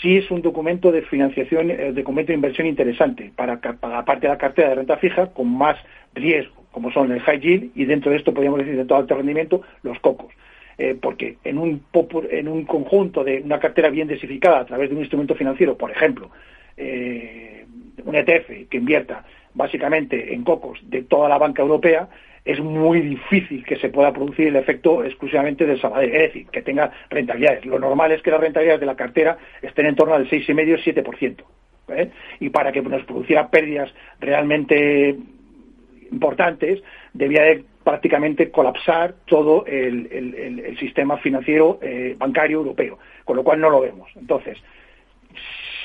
[0.01, 4.34] sí es un documento de financiación, de documento de inversión interesante para, para parte de
[4.34, 5.77] la cartera de renta fija con más
[6.13, 9.15] riesgo como son el high yield y dentro de esto podríamos decir de todo alto
[9.15, 10.34] rendimiento los cocos.
[10.77, 11.84] Eh, porque en un,
[12.32, 15.91] en un conjunto de una cartera bien desificada a través de un instrumento financiero, por
[15.91, 16.30] ejemplo,
[16.77, 17.65] eh,
[18.05, 22.07] un ETF que invierta básicamente en cocos de toda la banca europea,
[22.45, 26.61] es muy difícil que se pueda producir el efecto exclusivamente del Sabadell, es decir, que
[26.61, 27.65] tenga rentabilidades.
[27.65, 31.43] Lo normal es que las rentabilidades de la cartera estén en torno al 6,5-7%.
[31.89, 32.09] ¿eh?
[32.39, 35.15] Y para que nos produciera pérdidas realmente
[36.11, 36.81] importantes,
[37.13, 43.69] debía de prácticamente colapsar todo el, sistema financiero eh, bancario europeo, con lo cual no
[43.69, 44.09] lo vemos.
[44.15, 44.57] Entonces,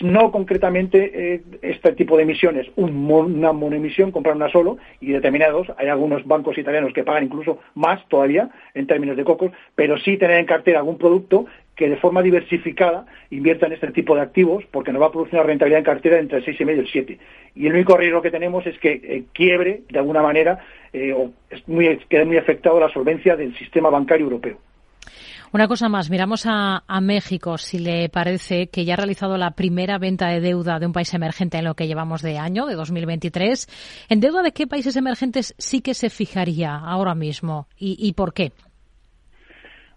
[0.01, 5.69] no concretamente eh, este tipo de emisiones, una monoemisión, comprar una solo y determinados.
[5.77, 10.17] Hay algunos bancos italianos que pagan incluso más todavía en términos de cocos, pero sí
[10.17, 14.65] tener en cartera algún producto que de forma diversificada invierta en este tipo de activos
[14.71, 17.19] porque nos va a producir una rentabilidad en cartera entre el 6,5 y el 7.
[17.57, 20.61] Y el único riesgo que tenemos es que eh, quiebre de alguna manera
[20.93, 21.63] eh, o es
[22.09, 24.59] quede muy afectado la solvencia del sistema bancario europeo.
[25.55, 29.99] Una cosa más, miramos a, México, si le parece que ya ha realizado la primera
[29.99, 34.09] venta de deuda de un país emergente en lo que llevamos de año, de 2023.
[34.11, 38.51] ¿En deuda de qué países emergentes sí que se fijaría ahora mismo y por qué?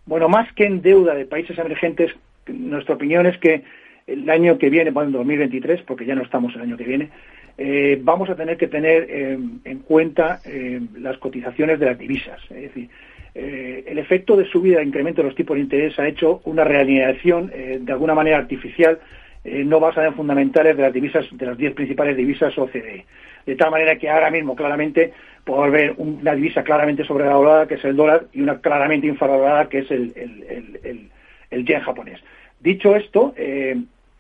[0.06, 2.12] Bueno, más que en deuda de países emergentes,
[2.46, 3.64] nuestra opinión es que
[4.06, 7.10] el año que viene, bueno, en 2023, porque ya no estamos el año que viene,
[7.58, 12.40] eh, vamos a tener que tener eh, en cuenta eh, las cotizaciones de las divisas.
[12.52, 12.90] Es decir,
[13.38, 17.52] el efecto de subida e incremento de los tipos de interés ha hecho una realineación
[17.80, 19.00] de alguna manera artificial
[19.44, 23.06] no basada en fundamentales de las divisas, de las 10 principales divisas OCDE.
[23.46, 25.14] De tal manera que ahora mismo claramente
[25.46, 29.80] podemos ver una divisa claramente sobrevalorada, que es el dólar, y una claramente infravalorada, que
[29.80, 30.14] es el,
[31.50, 32.20] el, yen japonés.
[32.60, 33.78] Dicho esto, eh,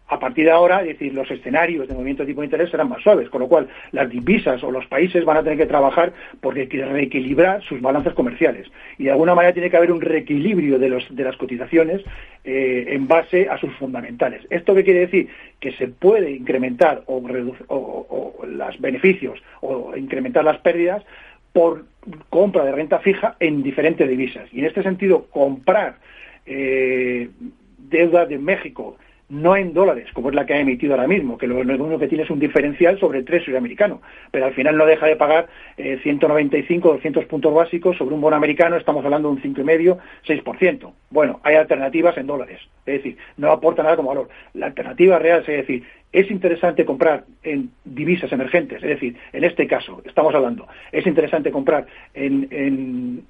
[0.09, 2.87] a partir de ahora, es decir, los escenarios de movimiento de tipo de interés serán
[2.87, 6.13] más suaves, con lo cual las divisas o los países van a tener que trabajar
[6.39, 8.67] porque reequilibrar sus balanzas comerciales.
[8.97, 12.03] Y de alguna manera tiene que haber un reequilibrio de, los, de las cotizaciones
[12.45, 14.47] eh, en base a sus fundamentales.
[14.49, 15.27] ¿Esto qué quiere decir?
[15.59, 17.21] Que se puede incrementar o,
[17.67, 21.03] o, los beneficios o incrementar las pérdidas
[21.51, 21.85] por
[22.29, 24.47] compra de renta fija en diferentes divisas.
[24.53, 25.97] Y en este sentido, comprar
[26.45, 27.29] eh,
[27.77, 28.97] deuda de México
[29.29, 32.07] no en dólares, como es la que ha emitido ahora mismo, que lo único que
[32.07, 34.01] tiene es un diferencial sobre el treasury americano,
[34.31, 38.37] pero al final no deja de pagar eh, 195 200 puntos básicos sobre un bono
[38.37, 40.93] americano, estamos hablando de un 5,5, 6%.
[41.09, 44.29] Bueno, hay alternativas en dólares, es decir, no aporta nada como valor.
[44.53, 49.67] La alternativa real es decir, es interesante comprar en divisas emergentes, es decir, en este
[49.67, 53.25] caso, estamos hablando, es interesante comprar en,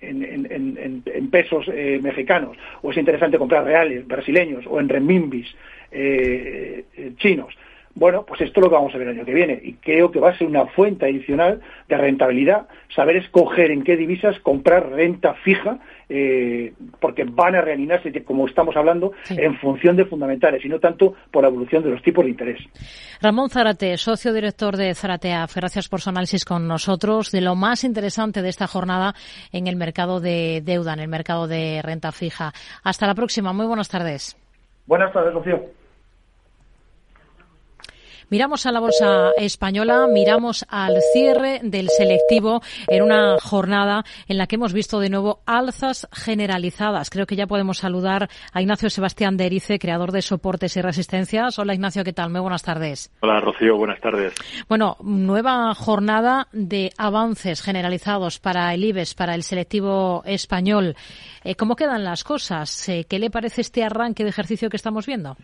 [1.31, 5.47] pesos eh, mexicanos, o es interesante comprar reales brasileños, o en renminbis
[5.91, 7.53] eh, eh, chinos.
[7.95, 10.19] Bueno, pues esto es lo vamos a ver el año que viene y creo que
[10.19, 15.33] va a ser una fuente adicional de rentabilidad, saber escoger en qué divisas comprar renta
[15.33, 20.79] fija, eh, porque van a realinearse, como estamos hablando, en función de fundamentales y no
[20.79, 22.59] tanto por la evolución de los tipos de interés.
[23.21, 27.83] Ramón Zarate, socio director de Zarateaf, gracias por su análisis con nosotros de lo más
[27.83, 29.13] interesante de esta jornada
[29.51, 32.53] en el mercado de deuda, en el mercado de renta fija.
[32.83, 34.37] Hasta la próxima, muy buenas tardes.
[34.85, 35.76] Buenas tardes, Rocío.
[38.29, 44.47] Miramos a la bolsa española, miramos al cierre del selectivo en una jornada en la
[44.47, 47.09] que hemos visto de nuevo alzas generalizadas.
[47.09, 51.57] Creo que ya podemos saludar a Ignacio Sebastián de Erice, creador de Soportes y Resistencias.
[51.57, 52.29] Hola Ignacio, ¿qué tal?
[52.29, 53.13] Muy buenas tardes.
[53.21, 54.33] Hola Rocío, buenas tardes.
[54.67, 60.97] Bueno, nueva jornada de avances generalizados para el IBEX, para el selectivo español.
[61.45, 62.89] Eh, ¿Cómo quedan las cosas?
[62.89, 65.37] Eh, ¿Qué le parece este arranque de ejercicio que estamos viendo?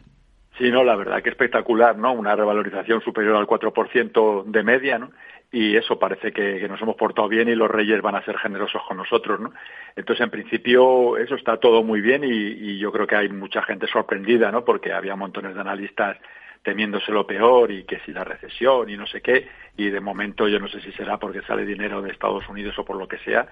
[0.58, 2.14] Sí, no, la verdad que espectacular, ¿no?
[2.14, 5.12] Una revalorización superior al 4% de media, ¿no?
[5.51, 8.82] Y eso parece que, nos hemos portado bien y los reyes van a ser generosos
[8.88, 9.51] con nosotros, ¿no?
[9.95, 13.64] Entonces, en principio, eso está todo muy bien y, y yo creo que hay mucha
[13.64, 14.64] gente sorprendida, ¿no?
[14.64, 16.18] Porque había montones de analistas
[16.64, 20.47] temiéndose lo peor y que si la recesión y no sé qué, y de momento
[20.47, 23.18] yo no sé si será porque sale dinero de Estados Unidos o por lo que
[23.20, 23.47] sea,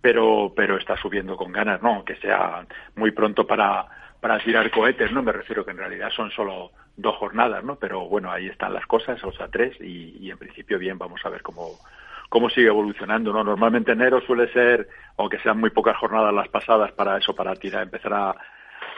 [0.00, 2.04] pero, pero está subiendo con ganas, ¿no?
[2.04, 2.64] Que sea
[2.94, 3.86] muy pronto para,
[4.24, 5.22] para tirar cohetes, ¿no?
[5.22, 7.76] Me refiero que en realidad son solo dos jornadas, ¿no?
[7.76, 11.28] Pero bueno, ahí están las cosas, o sea, tres, y, en principio bien, vamos a
[11.28, 11.72] ver cómo,
[12.30, 13.44] cómo sigue evolucionando, ¿no?
[13.44, 17.82] Normalmente enero suele ser, aunque sean muy pocas jornadas las pasadas para eso, para tirar,
[17.82, 18.34] empezar a,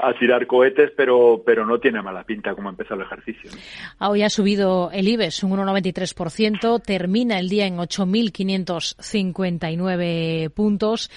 [0.00, 3.50] a tirar cohetes, pero, pero no tiene mala pinta como empezó el ejercicio.
[3.98, 11.10] Hoy ha subido el IBEX un 1,93%, termina el día en 8.559 puntos.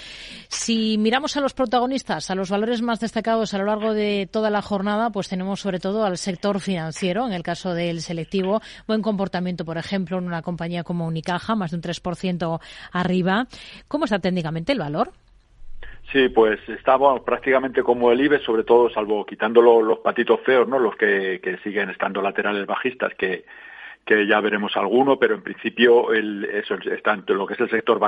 [0.47, 4.49] Si miramos a los protagonistas, a los valores más destacados a lo largo de toda
[4.49, 9.01] la jornada, pues tenemos sobre todo al sector financiero, en el caso del selectivo, buen
[9.01, 12.59] comportamiento, por ejemplo, en una compañía como Unicaja, más de un 3%
[12.91, 13.47] arriba.
[13.87, 15.11] ¿Cómo está técnicamente el valor?
[16.11, 20.79] Sí, pues estaba prácticamente como el IBEX, sobre todo salvo quitando los, patitos feos, ¿no?
[20.79, 23.45] Los que, siguen estando laterales bajistas, que,
[24.05, 27.99] que ya veremos alguno, pero en principio el, eso está lo que es el sector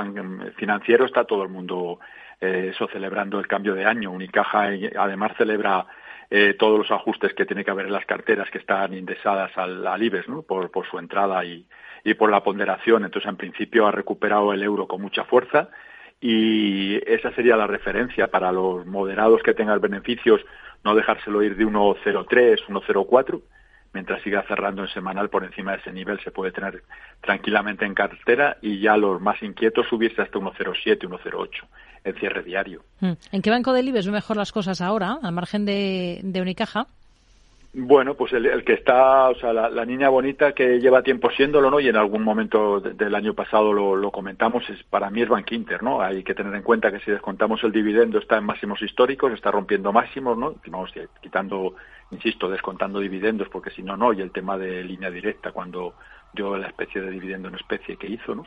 [0.56, 2.00] financiero está todo el mundo
[2.40, 4.10] eh, eso celebrando el cambio de año.
[4.10, 5.86] Unicaja además celebra
[6.32, 9.86] eh, todos los ajustes que tiene que haber en las carteras que están indexadas al,
[9.86, 10.42] al IBEX, ¿no?
[10.42, 11.68] Por, por su entrada y,
[12.04, 13.06] y por la ponderación.
[13.06, 15.70] Entonces, en principio ha recuperado el euro con mucha fuerza
[16.22, 20.40] y esa sería la referencia para los moderados que tengan beneficios,
[20.84, 23.42] no dejárselo ir de 1.03, 1.04,
[23.94, 26.84] mientras siga cerrando en semanal por encima de ese nivel se puede tener
[27.22, 31.50] tranquilamente en cartera y ya los más inquietos subirse hasta 1.07, 1.08
[32.04, 32.84] en cierre diario.
[33.00, 33.14] Hmm.
[33.32, 36.88] ¿En qué banco del IBEX ve mejor las cosas ahora, al margen de, de Unicaja?
[37.74, 41.80] Bueno, pues el, que está, o sea, la, niña bonita que lleva tiempo siéndolo, ¿no?
[41.80, 45.82] Y en algún momento del año pasado lo, comentamos, es para mí es Bank Inter,
[45.82, 46.02] ¿no?
[46.02, 49.52] Hay que tener en cuenta que si descontamos el dividendo está en máximos históricos, está
[49.52, 50.56] rompiendo máximos, ¿no?
[50.68, 50.92] Vamos,
[51.22, 51.76] quitando,
[52.12, 55.94] insisto, descontando dividendos, porque si no, no, y el tema de línea directa, cuando
[56.34, 58.46] dio la especie de dividendo en especie que hizo, ¿no?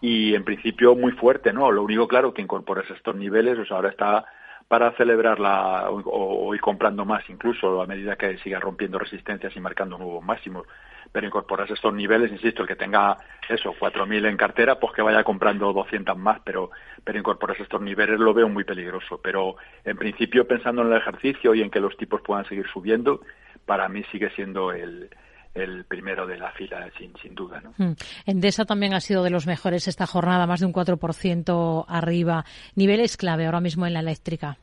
[0.00, 1.70] Y en principio muy fuerte, ¿no?
[1.70, 4.24] Lo único claro que incorporas estos niveles, o sea, ahora está
[4.68, 9.98] para celebrarla o, ir comprando más incluso a medida que siga rompiendo resistencias y marcando
[9.98, 10.66] nuevos máximos.
[11.12, 13.16] Pero incorporarse estos niveles, insisto, el que tenga
[13.48, 16.70] eso, 4.000 en cartera, pues que vaya comprando 200 más, pero,
[17.04, 19.20] pero incorporarse estos niveles lo veo muy peligroso.
[19.22, 23.20] Pero en principio, pensando en el ejercicio y en que los tipos puedan seguir subiendo,
[23.64, 25.08] para mí sigue siendo el,
[25.54, 27.60] el primero de la fila, sin, sin duda.
[27.60, 27.74] ¿no?
[27.78, 27.94] Hmm.
[28.26, 32.44] Endesa también ha sido de los mejores esta jornada, más de un 4% arriba.
[32.74, 34.58] Niveles clave ahora mismo en la eléctrica.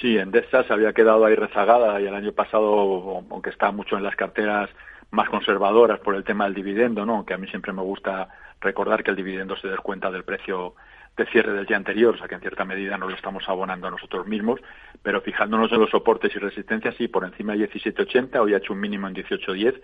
[0.00, 4.02] Sí, Endesa se había quedado ahí rezagada y el año pasado, aunque está mucho en
[4.02, 4.70] las carteras
[5.10, 7.24] más conservadoras por el tema del dividendo, ¿no?
[7.24, 8.28] que a mí siempre me gusta
[8.60, 10.74] recordar que el dividendo se descuenta del precio
[11.16, 13.86] de cierre del día anterior, o sea que en cierta medida no lo estamos abonando
[13.86, 14.60] a nosotros mismos,
[15.02, 18.74] pero fijándonos en los soportes y resistencias, sí, por encima de 17.80, hoy ha hecho
[18.74, 19.80] un mínimo en 18.10,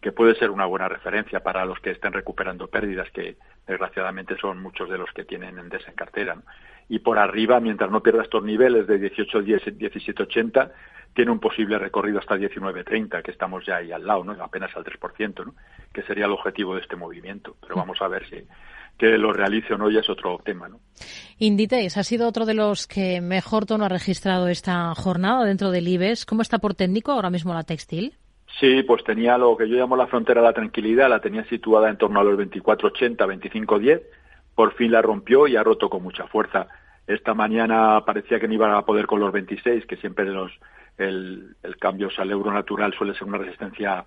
[0.00, 3.36] que puede ser una buena referencia para los que estén recuperando pérdidas, que
[3.66, 6.36] desgraciadamente son muchos de los que tienen en cartera.
[6.88, 10.72] Y por arriba, mientras no pierda estos niveles de 18, 10, 17, 80,
[11.14, 14.32] tiene un posible recorrido hasta 19.30, que estamos ya ahí al lado, ¿no?
[14.42, 15.54] apenas al 3%, ¿no?
[15.92, 17.56] que sería el objetivo de este movimiento.
[17.60, 18.44] Pero vamos a ver si
[18.98, 20.68] que lo realice o no ya es otro tema.
[20.68, 20.80] ¿no?
[21.38, 25.88] Inditex ha sido otro de los que mejor tono ha registrado esta jornada dentro del
[25.88, 26.26] IBEX.
[26.26, 28.14] ¿Cómo está por técnico ahora mismo la textil?
[28.58, 31.88] Sí, pues tenía lo que yo llamo la frontera de la tranquilidad, la tenía situada
[31.88, 34.02] en torno a los 24.80, 25.10,
[34.54, 36.66] por fin la rompió y ha roto con mucha fuerza.
[37.06, 40.52] Esta mañana parecía que no iba a poder con los 26, que siempre los,
[40.98, 44.04] el, el cambio al euro natural suele ser una resistencia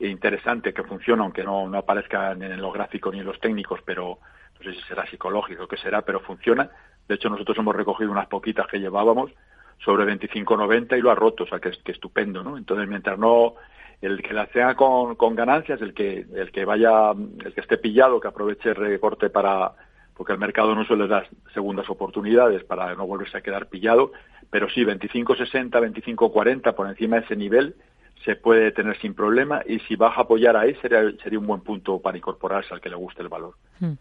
[0.00, 4.18] interesante que funciona, aunque no, aparezca en los gráficos ni en los técnicos, pero
[4.58, 6.70] no sé si será psicológico o qué será, pero funciona.
[7.08, 9.32] De hecho, nosotros hemos recogido unas poquitas que llevábamos
[9.78, 12.56] sobre 25.90 y lo ha roto, o sea que, que estupendo, ¿no?
[12.56, 13.54] Entonces, mientras no
[14.00, 17.78] el que la sea con, con ganancias, el que, el que vaya, el que esté
[17.78, 19.72] pillado, que aproveche el recorte para,
[20.14, 24.12] porque el mercado no suele dar segundas oportunidades para no volverse a quedar pillado,
[24.50, 27.76] pero sí, 25.60, 25.40 por encima de ese nivel
[28.24, 31.60] se puede tener sin problema y si baja a apoyar ahí sería, sería un buen
[31.60, 33.54] punto para incorporarse al que le guste el valor.
[33.80, 33.94] Hmm.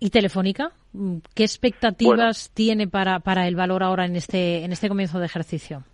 [0.00, 0.72] ¿Y Telefónica?
[1.34, 5.84] ¿Qué expectativas tiene para, para el valor ahora en este, en este comienzo de ejercicio?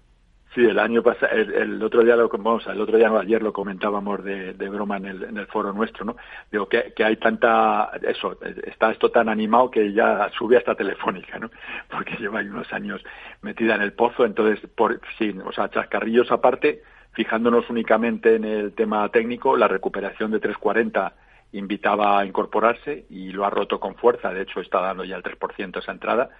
[0.54, 3.52] Sí, el año pasado, el, otro día lo, vamos, el otro día no, ayer lo
[3.52, 6.16] comentábamos de, broma en el, en el, foro nuestro, ¿no?
[6.52, 11.38] Digo que, que, hay tanta, eso, está esto tan animado que ya sube hasta telefónica,
[11.40, 11.50] ¿no?
[11.90, 13.02] Porque lleva ahí unos años
[13.42, 16.82] metida en el pozo, entonces, por, sí, o sea, chascarrillos aparte,
[17.14, 21.14] Fijándonos únicamente en el tema técnico, la recuperación de 340
[21.52, 24.32] invitaba a incorporarse y lo ha roto con fuerza.
[24.32, 26.30] De hecho, está dando ya el 3% esa entrada.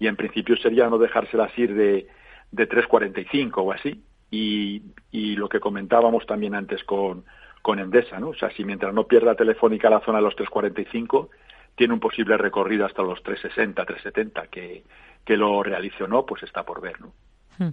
[0.00, 2.08] Y en principio sería no dejárselas ir de,
[2.54, 4.02] de 3,45 o así.
[4.30, 7.24] Y, y lo que comentábamos también antes con,
[7.62, 8.30] con Endesa, ¿no?
[8.30, 11.28] O sea, si mientras no pierda Telefónica la zona de los 3,45,
[11.76, 14.84] tiene un posible recorrido hasta los 3,60, 3,70, que,
[15.24, 17.12] que lo realice o no, pues está por ver, ¿no?
[17.58, 17.70] Hmm.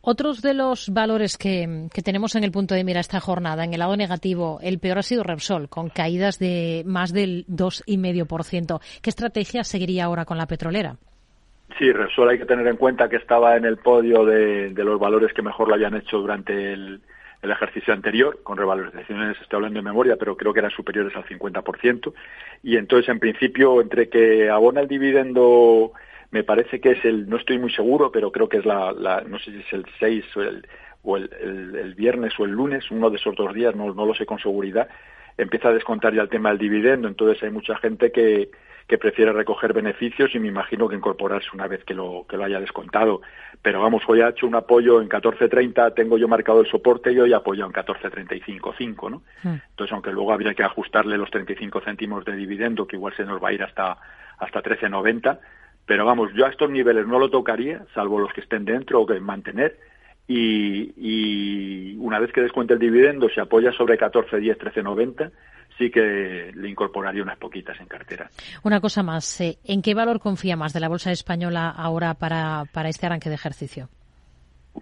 [0.00, 3.78] Otros de los valores que, tenemos en el punto de mira esta jornada, en el
[3.78, 8.80] lado negativo, el peor ha sido Repsol, con caídas de más del 2,5%.
[9.00, 10.96] ¿Qué estrategia seguiría ahora con la petrolera?
[11.78, 15.32] Sí, Repsol hay que tener en cuenta que estaba en el podio de, los valores
[15.34, 17.00] que mejor lo habían hecho durante el,
[17.42, 22.12] ejercicio anterior, con revalorizaciones, estoy hablando de memoria, pero creo que eran superiores al 50%.
[22.64, 25.92] Y entonces, en principio, entre que abona el dividendo
[26.32, 29.20] me parece que es el, no estoy muy seguro, pero creo que es la, la
[29.20, 30.66] no sé si es el 6 o el,
[31.04, 34.26] o el, viernes o el lunes, uno de esos dos días, no, no lo sé
[34.26, 34.88] con seguridad,
[35.38, 38.50] empieza a descontar ya el tema del dividendo, entonces hay mucha gente que,
[38.86, 42.44] que prefiere recoger beneficios y me imagino que incorporarse una vez que lo, que lo
[42.44, 43.20] haya descontado.
[43.60, 47.18] Pero vamos, hoy ha hecho un apoyo en 14.30, tengo yo marcado el soporte y
[47.18, 49.22] hoy ha apoyado en 14.35.5, ¿no?
[49.42, 49.58] Hmm.
[49.70, 53.42] Entonces, aunque luego habría que ajustarle los 35 céntimos de dividendo, que igual se nos
[53.42, 53.98] va a ir hasta,
[54.38, 55.38] hasta 13.90,
[55.84, 59.06] pero vamos, yo a estos niveles no lo tocaría, salvo los que estén dentro o
[59.06, 59.78] que mantener.
[60.28, 65.30] Y, y una vez que descuente el dividendo, se apoya sobre 14, 10, 13, 90,
[65.78, 68.30] sí que le incorporaría unas poquitas en cartera.
[68.62, 72.64] Una cosa más, eh, ¿en qué valor confía más de la bolsa española ahora para,
[72.72, 73.88] para este arranque de ejercicio?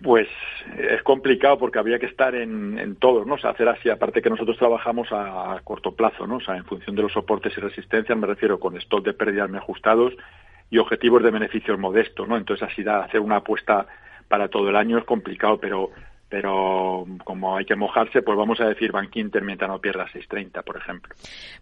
[0.03, 0.29] Pues
[0.77, 3.35] es complicado porque habría que estar en, en todos, ¿no?
[3.35, 6.37] O sea, hacer así, aparte que nosotros trabajamos a, corto plazo, ¿no?
[6.37, 9.53] O sea, en función de los soportes y resistencias, me refiero con stock de pérdidas
[9.55, 10.13] ajustados
[10.69, 12.37] y objetivos de beneficios modestos, ¿no?
[12.37, 13.87] Entonces así da, hacer una apuesta
[14.29, 15.91] para todo el año es complicado, pero
[16.35, 20.77] pero como hay que mojarse, pues vamos a decir Bank mientras no pierda 6.30, por
[20.77, 21.15] ejemplo.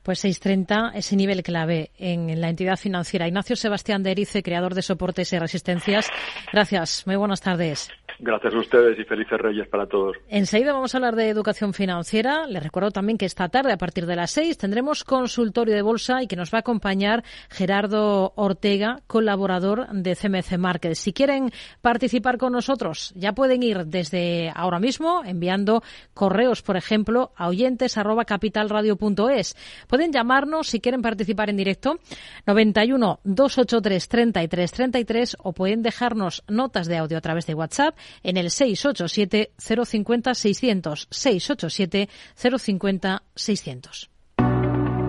[0.02, 3.28] Pues 6.30, ese nivel clave en la entidad financiera.
[3.28, 6.10] Ignacio Sebastián de Erice, creador de soportes y resistencias.
[6.54, 7.90] Gracias, muy buenas tardes.
[8.24, 10.16] Gracias a ustedes y felices Reyes para todos.
[10.28, 12.46] Enseguida vamos a hablar de educación financiera.
[12.46, 16.22] Les recuerdo también que esta tarde, a partir de las seis, tendremos consultorio de bolsa
[16.22, 21.00] y que nos va a acompañar Gerardo Ortega, colaborador de CMC Markets.
[21.00, 21.50] Si quieren
[21.80, 25.82] participar con nosotros, ya pueden ir desde ahora mismo enviando
[26.14, 27.96] correos, por ejemplo, a oyentes
[29.88, 31.98] Pueden llamarnos si quieren participar en directo
[32.46, 38.36] 91 283 33 33 o pueden dejarnos notas de audio a través de WhatsApp en
[38.36, 42.08] el 687 050 600 687
[42.58, 44.11] 050 600.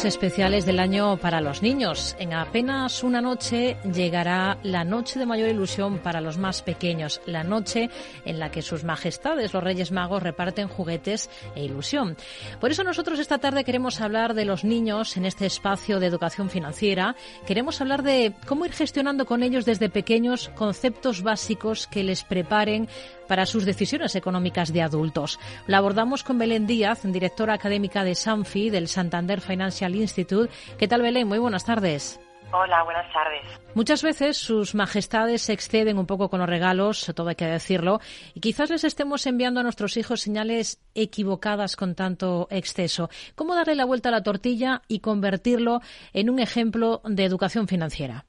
[0.00, 2.16] Más especiales del año para los niños.
[2.18, 7.44] En apenas una noche llegará la noche de mayor ilusión para los más pequeños, la
[7.44, 7.90] noche
[8.24, 12.16] en la que sus majestades, los Reyes Magos, reparten juguetes e ilusión.
[12.60, 16.48] Por eso nosotros esta tarde queremos hablar de los niños en este espacio de educación
[16.48, 17.14] financiera.
[17.46, 22.88] Queremos hablar de cómo ir gestionando con ellos desde pequeños conceptos básicos que les preparen
[23.30, 25.38] para sus decisiones económicas de adultos.
[25.68, 30.52] La abordamos con Belén Díaz, directora académica de Sanfi, del Santander Financial Institute.
[30.78, 31.28] ¿Qué tal, Belén?
[31.28, 32.20] Muy buenas tardes.
[32.52, 33.42] Hola, buenas tardes.
[33.74, 38.00] Muchas veces sus majestades se exceden un poco con los regalos, todo hay que decirlo,
[38.34, 43.08] y quizás les estemos enviando a nuestros hijos señales equivocadas con tanto exceso.
[43.36, 45.80] ¿Cómo darle la vuelta a la tortilla y convertirlo
[46.12, 48.24] en un ejemplo de educación financiera?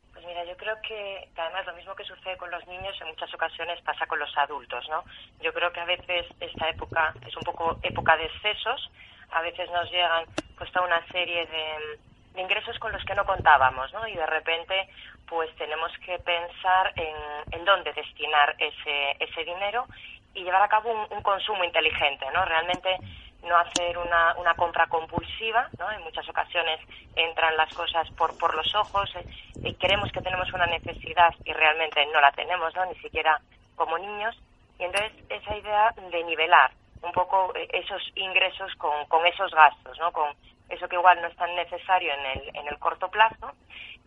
[0.61, 4.19] creo que, además lo mismo que sucede con los niños en muchas ocasiones pasa con
[4.19, 5.03] los adultos, ¿no?
[5.41, 8.89] Yo creo que a veces esta época es un poco época de excesos,
[9.31, 10.25] a veces nos llegan
[10.57, 14.07] pues toda una serie de, ingresos con los que no contábamos, ¿no?
[14.07, 14.87] Y de repente
[15.27, 17.15] pues tenemos que pensar en,
[17.51, 19.85] en dónde destinar ese, ese dinero
[20.33, 22.43] y llevar a cabo un, un consumo inteligente, ¿no?
[22.45, 22.97] Realmente
[23.43, 25.89] no hacer una, una compra compulsiva, ¿no?
[25.91, 26.79] En muchas ocasiones
[27.15, 29.25] entran las cosas por, por los ojos eh,
[29.63, 32.85] y creemos que tenemos una necesidad y realmente no la tenemos, ¿no?
[32.85, 33.39] Ni siquiera
[33.75, 34.37] como niños.
[34.79, 36.71] Y entonces esa idea de nivelar
[37.01, 40.11] un poco eh, esos ingresos con, con esos gastos, ¿no?
[40.11, 40.33] Con
[40.69, 43.51] eso que igual no es tan necesario en el, en el corto plazo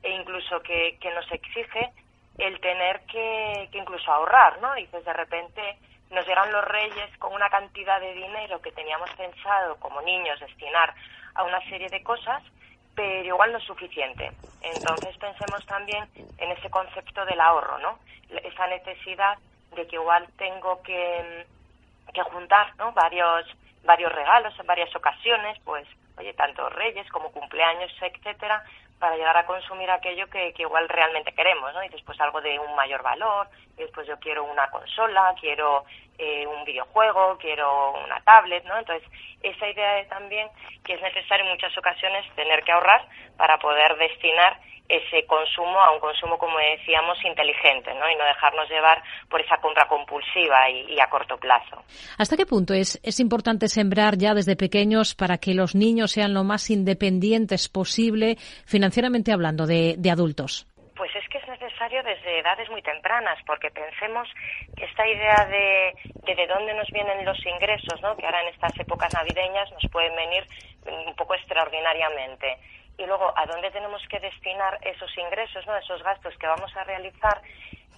[0.03, 1.93] e incluso que, que nos exige
[2.39, 4.75] el tener que, que incluso ahorrar, ¿no?
[4.75, 5.79] Dices de repente
[6.11, 10.95] nos llegan los reyes con una cantidad de dinero que teníamos pensado como niños destinar
[11.35, 12.43] a una serie de cosas,
[12.95, 14.31] pero igual no es suficiente.
[14.63, 17.99] Entonces pensemos también en ese concepto del ahorro, ¿no?
[18.43, 19.37] Esa necesidad
[19.75, 21.47] de que igual tengo que,
[22.13, 22.93] que juntar, ¿no?
[22.93, 23.47] Varios,
[23.85, 25.87] varios regalos en varias ocasiones, pues,
[26.19, 28.65] oye, tanto reyes como cumpleaños, etcétera,
[28.99, 31.83] para llegar a consumir aquello que, que, igual realmente queremos, ¿no?
[31.83, 35.85] Y después algo de un mayor valor, y después yo quiero una consola, quiero
[36.19, 38.79] eh, un videojuego, quiero una tablet, ¿no?
[38.79, 39.09] Entonces,
[39.43, 40.49] esa idea de también
[40.85, 43.07] que es necesario en muchas ocasiones tener que ahorrar
[43.37, 44.59] para poder destinar
[44.89, 48.11] ese consumo a un consumo, como decíamos, inteligente, ¿no?
[48.11, 51.83] Y no dejarnos llevar por esa compra compulsiva y, a corto plazo.
[52.19, 56.35] ¿Hasta qué punto es, es importante sembrar ya desde pequeños para que los niños sean
[56.35, 58.37] lo más independientes posible,
[58.67, 60.67] financieramente hablando, de, de adultos?
[60.97, 64.29] Pues es que es necesario desde edades muy tempranas, porque pensemos
[64.77, 68.17] que esta idea de, de, de dónde nos vienen los ingresos, ¿no?
[68.17, 70.47] que ahora en estas épocas navideñas nos pueden venir
[70.87, 72.59] un poco extraordinariamente
[72.97, 75.77] y luego a dónde tenemos que destinar esos ingresos, ¿no?
[75.77, 77.41] esos gastos que vamos a realizar,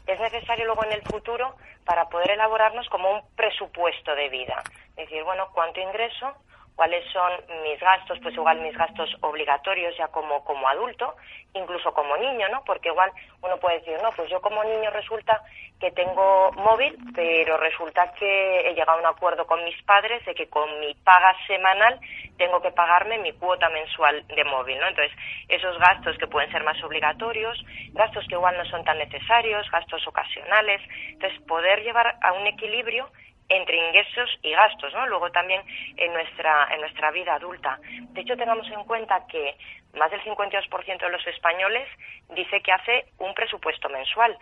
[0.07, 4.63] es necesario luego en el futuro para poder elaborarnos como un presupuesto de vida.
[4.91, 6.33] Es decir, bueno, ¿cuánto ingreso?
[6.77, 11.17] Cuáles son mis gastos, pues igual mis gastos obligatorios ya como, como adulto,
[11.55, 12.63] incluso como niño, ¿no?
[12.65, 13.11] Porque igual
[13.43, 15.43] uno puede decir, no, pues yo como niño resulta
[15.81, 20.35] que tengo móvil, pero resulta que he llegado a un acuerdo con mis padres de
[20.35, 21.99] que con mi paga semanal
[22.37, 24.89] tengo que pagarme mi cuota mensual de móvil, ¿no?
[24.89, 25.17] Entonces,
[25.49, 27.59] esos gastos que pueden ser más obligatorios,
[27.93, 33.09] gastos que igual no son tan necesarios, gastos ocasionales, entonces poder llevar a un equilibrio
[33.49, 35.07] entre ingresos y gastos, ¿no?
[35.07, 35.63] Luego también
[35.97, 37.79] en nuestra, en nuestra vida adulta.
[37.83, 39.57] De hecho, tengamos en cuenta que
[39.95, 41.89] más del 52% de los españoles
[42.31, 44.37] dice que hace un presupuesto mensual,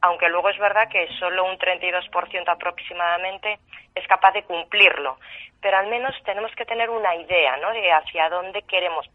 [0.00, 3.58] aunque luego es verdad que solo un 32% aproximadamente
[3.94, 5.18] es capaz de cumplirlo.
[5.60, 7.72] Pero al menos tenemos que tener una idea, ¿no?
[7.72, 9.08] De hacia dónde queremos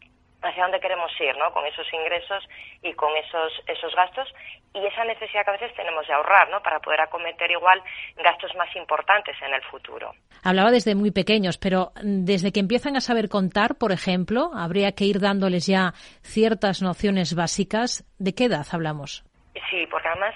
[0.50, 1.52] hacia dónde queremos ir, ¿no?
[1.52, 2.48] Con esos ingresos
[2.82, 4.28] y con esos, esos gastos
[4.74, 6.62] y esa necesidad que a veces tenemos de ahorrar, ¿no?
[6.62, 7.82] Para poder acometer igual
[8.18, 10.14] gastos más importantes en el futuro.
[10.44, 15.06] Hablaba desde muy pequeños, pero desde que empiezan a saber contar, por ejemplo, habría que
[15.06, 18.04] ir dándoles ya ciertas nociones básicas.
[18.20, 19.24] ¿De qué edad hablamos?
[19.70, 20.36] Sí, porque además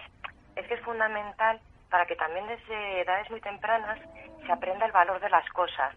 [0.56, 4.00] es que es fundamental para que también desde edades muy tempranas
[4.46, 5.96] se aprenda el valor de las cosas.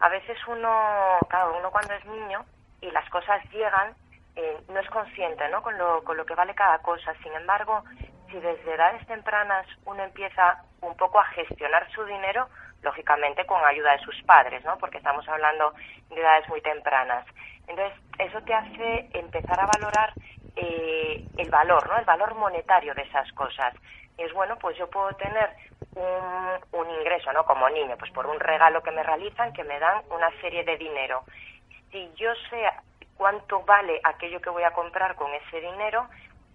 [0.00, 2.44] A veces uno, claro, uno cuando es niño
[2.80, 3.94] y las cosas llegan,
[4.36, 5.62] eh, no es consciente ¿no?
[5.62, 7.14] Con, lo, con lo que vale cada cosa.
[7.22, 7.84] Sin embargo,
[8.30, 12.48] si desde edades tempranas uno empieza un poco a gestionar su dinero,
[12.82, 14.78] lógicamente con ayuda de sus padres, ¿no?
[14.78, 15.72] porque estamos hablando
[16.08, 17.26] de edades muy tempranas.
[17.66, 20.12] Entonces, eso te hace empezar a valorar
[20.54, 21.98] eh, el valor, ¿no?
[21.98, 23.74] el valor monetario de esas cosas.
[24.18, 25.50] Y es bueno, pues yo puedo tener
[25.94, 27.44] un, un ingreso, ¿no?
[27.44, 30.78] Como niño, pues por un regalo que me realizan, que me dan una serie de
[30.78, 31.24] dinero
[31.96, 32.62] si yo sé
[33.16, 36.06] cuánto vale aquello que voy a comprar con ese dinero,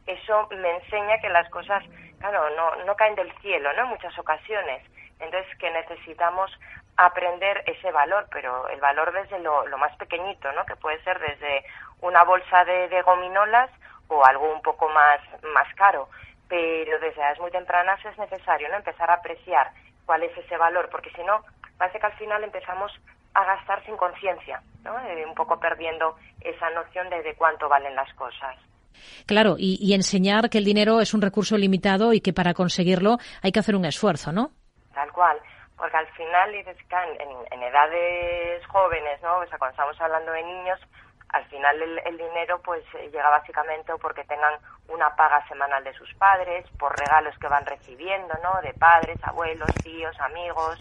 [0.05, 1.83] eso me enseña que las cosas,
[2.19, 3.83] claro, no, no caen del cielo, ¿no?
[3.83, 4.83] En muchas ocasiones.
[5.19, 6.51] Entonces, que necesitamos
[6.95, 10.63] aprender ese valor, pero el valor desde lo, más pequeñito, ¿no?
[10.65, 11.63] Que puede ser desde
[12.01, 13.71] una bolsa de, gominolas
[14.09, 16.07] o algo un poco más, más caro.
[16.49, 18.75] Pero desde edades muy tempranas es necesario, ¿no?
[18.75, 19.71] Empezar a apreciar
[20.05, 21.43] cuál es ese valor, porque si no,
[21.79, 22.91] parece que al final empezamos
[23.33, 24.99] a gastar sin conciencia, ¿no?
[24.99, 28.55] Eh, un poco perdiendo esa noción de, de cuánto valen las cosas.
[29.25, 33.51] Claro, y, enseñar que el dinero es un recurso limitado y que para conseguirlo hay
[33.51, 34.51] que hacer un esfuerzo, ¿no?
[34.93, 35.37] Tal cual,
[35.77, 36.65] porque al final, en,
[37.51, 39.37] en edades jóvenes, ¿no?
[39.39, 40.79] O sea, cuando estamos hablando de niños,
[41.31, 44.53] al final el, dinero pues eh, llega básicamente porque tengan
[44.89, 48.61] una paga semanal de sus padres, por regalos que van recibiendo, ¿no?
[48.61, 50.77] De padres, abuelos, tíos, amigos,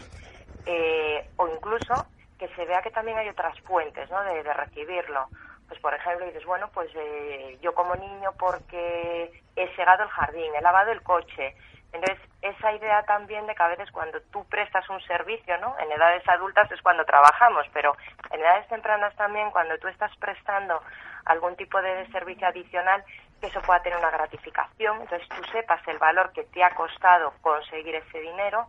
[0.65, 2.05] eh, o incluso
[2.41, 4.23] que se vea que también hay otras fuentes, ¿no?
[4.23, 5.27] De, recibirlo.
[5.67, 10.51] Pues por ejemplo dices, bueno, pues eh, yo como niño porque he segado el jardín,
[10.55, 11.55] he lavado el coche,
[11.93, 15.77] entonces, esa idea también de que a veces cuando tú prestas un servicio, ¿no?
[15.77, 17.95] En edades adultas es cuando trabajamos, pero
[18.31, 20.81] en edades tempranas también, cuando tú estás prestando
[21.25, 23.03] algún tipo de servicio adicional,
[23.39, 27.33] que eso pueda tener una gratificación, entonces tú sepas el valor que te ha costado
[27.41, 28.67] conseguir ese dinero,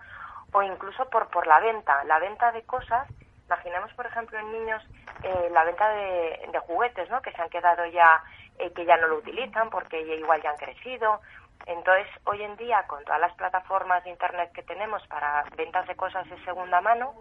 [0.53, 3.09] o incluso por, por la venta, la venta de cosas,
[3.53, 4.83] imaginemos por ejemplo en niños
[5.23, 7.21] eh, la venta de, juguetes, ¿no?
[7.21, 8.23] Que se han quedado ya,
[8.59, 11.21] eh, que ya no lo utilizan porque igual ya han crecido,
[11.67, 15.95] entonces, hoy en día, con todas las plataformas de Internet que tenemos para ventas de
[15.95, 17.15] cosas de segunda mano,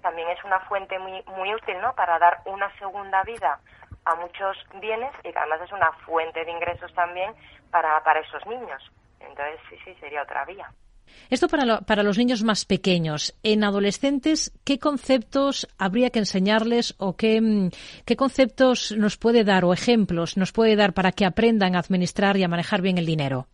[0.00, 1.94] también es una fuente muy, muy útil ¿no?
[1.94, 3.60] para dar una segunda vida
[4.04, 7.34] a muchos bienes y que además es una fuente de ingresos también
[7.70, 8.82] para, para esos niños.
[9.20, 10.68] Entonces, sí, sí, sería otra vía.
[11.30, 13.34] Esto para, para, los niños más pequeños.
[13.42, 17.70] En adolescentes, ¿qué conceptos habría que enseñarles o qué, mm,
[18.04, 22.36] qué conceptos nos puede dar o ejemplos nos puede dar para que aprendan a administrar
[22.36, 23.46] y a manejar bien el dinero?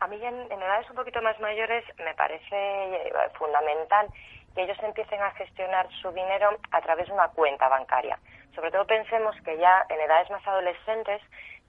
[0.00, 4.06] A mí en, edades un poquito más mayores me parece eh, fundamental
[4.54, 8.18] que ellos empiecen a gestionar su dinero a través de una cuenta bancaria.
[8.54, 11.20] Sobre todo pensemos que ya en edades más adolescentes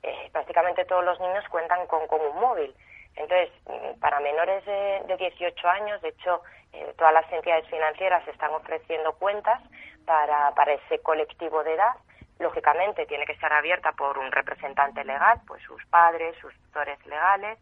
[0.03, 2.73] eh, prácticamente todos los niños cuentan con, un móvil.
[3.17, 6.41] Entonces, mm, para menores de, 18 años, de hecho,
[6.73, 9.61] eh, todas las entidades financieras están ofreciendo cuentas
[10.05, 11.95] para, para ese colectivo de edad.
[12.39, 17.57] Lógicamente, tiene que estar abierta por un representante legal, pues sus padres, sus tutores legales,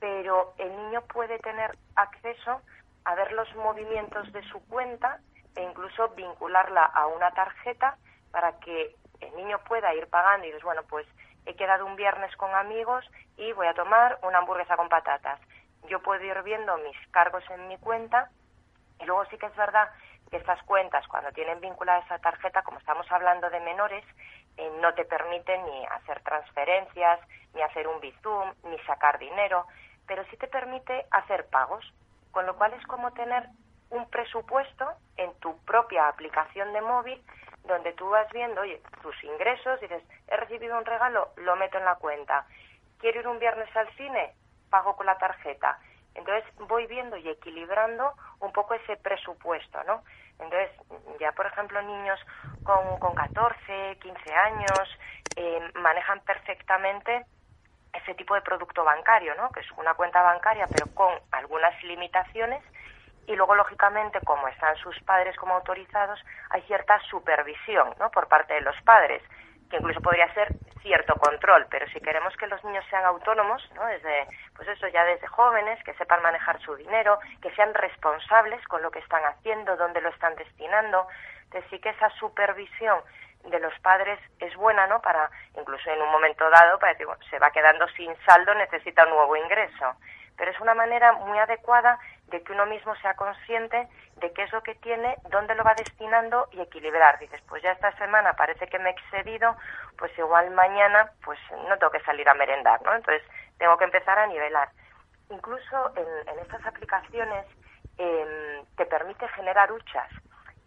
[0.00, 2.60] pero el niño puede tener acceso
[3.04, 5.20] a ver los movimientos de su cuenta
[5.54, 7.96] e incluso vincularla a una tarjeta
[8.30, 11.06] para que el niño pueda ir pagando y dices, bueno, pues
[11.46, 13.04] he quedado un viernes con amigos
[13.36, 15.40] y voy a tomar una hamburguesa con patatas.
[15.88, 18.30] Yo puedo ir viendo mis cargos en mi cuenta
[19.00, 19.88] y luego sí que es verdad
[20.30, 24.04] que estas cuentas, cuando tienen vinculada esa tarjeta, como estamos hablando de menores,
[24.56, 27.20] eh, no te permiten ni hacer transferencias,
[27.54, 29.66] ni hacer un bizum, ni sacar dinero
[30.10, 31.84] pero sí te permite hacer pagos,
[32.32, 33.46] con lo cual es como tener
[33.90, 34.84] un presupuesto
[35.16, 37.22] en tu propia aplicación de móvil
[37.64, 41.84] donde tú vas viendo, oye, tus ingresos, dices, he recibido un regalo, lo meto en
[41.84, 42.46] la cuenta.
[42.98, 44.34] Quiero ir un viernes al cine,
[44.70, 45.78] pago con la tarjeta.
[46.14, 50.02] Entonces voy viendo y equilibrando un poco ese presupuesto, ¿no?
[50.38, 50.70] Entonces,
[51.20, 52.18] ya por ejemplo, niños
[52.62, 54.88] con, con 14, 15 años
[55.36, 57.24] eh, manejan perfectamente
[57.92, 59.50] ese tipo de producto bancario, ¿no?
[59.50, 62.62] que es una cuenta bancaria pero con algunas limitaciones
[63.26, 68.10] y luego lógicamente como están sus padres como autorizados hay cierta supervisión ¿no?
[68.10, 69.22] por parte de los padres
[69.70, 70.48] que incluso podría ser
[70.82, 73.86] cierto control, pero si queremos que los niños sean autónomos, ¿no?
[73.86, 78.82] desde, pues eso ya desde jóvenes, que sepan manejar su dinero, que sean responsables con
[78.82, 81.06] lo que están haciendo, dónde lo están destinando,
[81.44, 83.00] entonces sí que esa supervisión
[83.44, 85.00] de los padres es buena, ¿no?
[85.00, 89.10] Para, incluso en un momento dado, para decir, se va quedando sin saldo, necesita un
[89.10, 89.96] nuevo ingreso.
[90.40, 93.86] Pero es una manera muy adecuada de que uno mismo sea consciente
[94.16, 97.18] de qué es lo que tiene, dónde lo va destinando y equilibrar.
[97.18, 99.54] Dices, pues ya esta semana parece que me he excedido,
[99.98, 101.38] pues igual mañana, pues
[101.68, 102.94] no tengo que salir a merendar, ¿no?
[102.94, 103.22] Entonces
[103.58, 104.70] tengo que empezar a nivelar.
[105.28, 107.44] Incluso en, estas aplicaciones
[107.98, 110.08] em, te permite generar huchas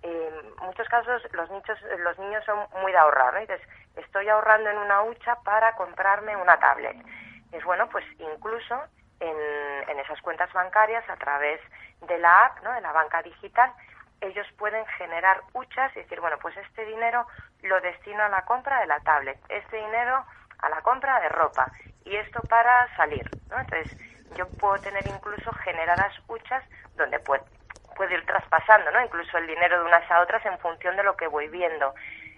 [0.03, 3.39] en muchos casos los niños, los niños son muy de ahorrar, ¿no?
[3.39, 3.61] dices,
[3.95, 6.97] estoy ahorrando en una hucha para comprarme una tablet.
[7.51, 8.79] Es bueno, pues incluso
[9.19, 11.59] en, en esas cuentas bancarias, a través
[12.01, 12.73] de la app, ¿no?
[12.73, 13.71] de la banca digital,
[14.21, 17.27] ellos pueden generar huchas y decir, bueno, pues este dinero
[17.61, 20.25] lo destino a la compra de la tablet, este dinero
[20.59, 21.71] a la compra de ropa
[22.05, 23.59] y esto para salir, ¿no?
[23.59, 23.87] Entonces,
[24.35, 26.63] yo puedo tener incluso generadas huchas
[26.95, 27.43] donde puedo,
[27.95, 29.01] puede ir traspasando, ¿no?
[29.01, 31.93] Incluso el dinero de unas a otras en función de lo que voy viendo.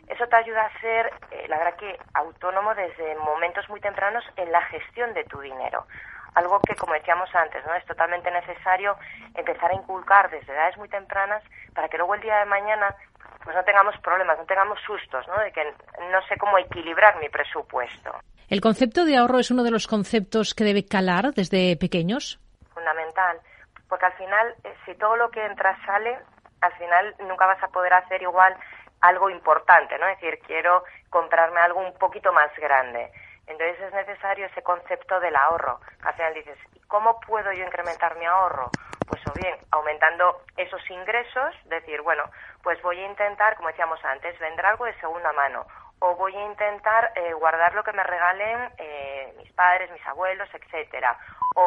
[0.08, 4.52] Eso te ayuda a ser, eh, la verdad que, autónomo desde momentos muy tempranos en
[4.52, 5.88] la gestión de tu dinero.
[6.36, 7.74] Algo que, como decíamos antes, ¿no?
[7.74, 8.96] es totalmente necesario
[9.34, 12.96] empezar a inculcar desde edades muy tempranas para que luego el día de mañana
[13.44, 15.40] pues no tengamos problemas, no tengamos sustos, ¿no?
[15.40, 15.64] de que
[16.12, 18.12] no sé cómo equilibrar mi presupuesto.
[18.50, 22.40] ¿El concepto de ahorro es uno de los conceptos que debe calar desde pequeños?
[22.74, 23.40] Fundamental,
[23.88, 26.18] porque al final, eh, si todo lo que entra sale,
[26.62, 28.56] al final nunca vas a poder hacer igual
[29.02, 30.08] algo importante, ¿no?
[30.08, 33.12] Es decir, quiero comprarme algo un poquito más grande.
[33.48, 35.80] Entonces es necesario ese concepto del ahorro.
[36.04, 38.72] Al final dices, ¿cómo puedo yo incrementar mi ahorro?
[39.08, 42.24] Pues o bien aumentando esos ingresos, decir, bueno,
[42.64, 45.66] pues voy a intentar, como decíamos antes, vender algo de segunda mano
[46.00, 50.50] o voy a intentar eh, guardar lo que me regalen eh, mis padres, mis abuelos,
[50.54, 51.18] etcétera.
[51.56, 51.64] O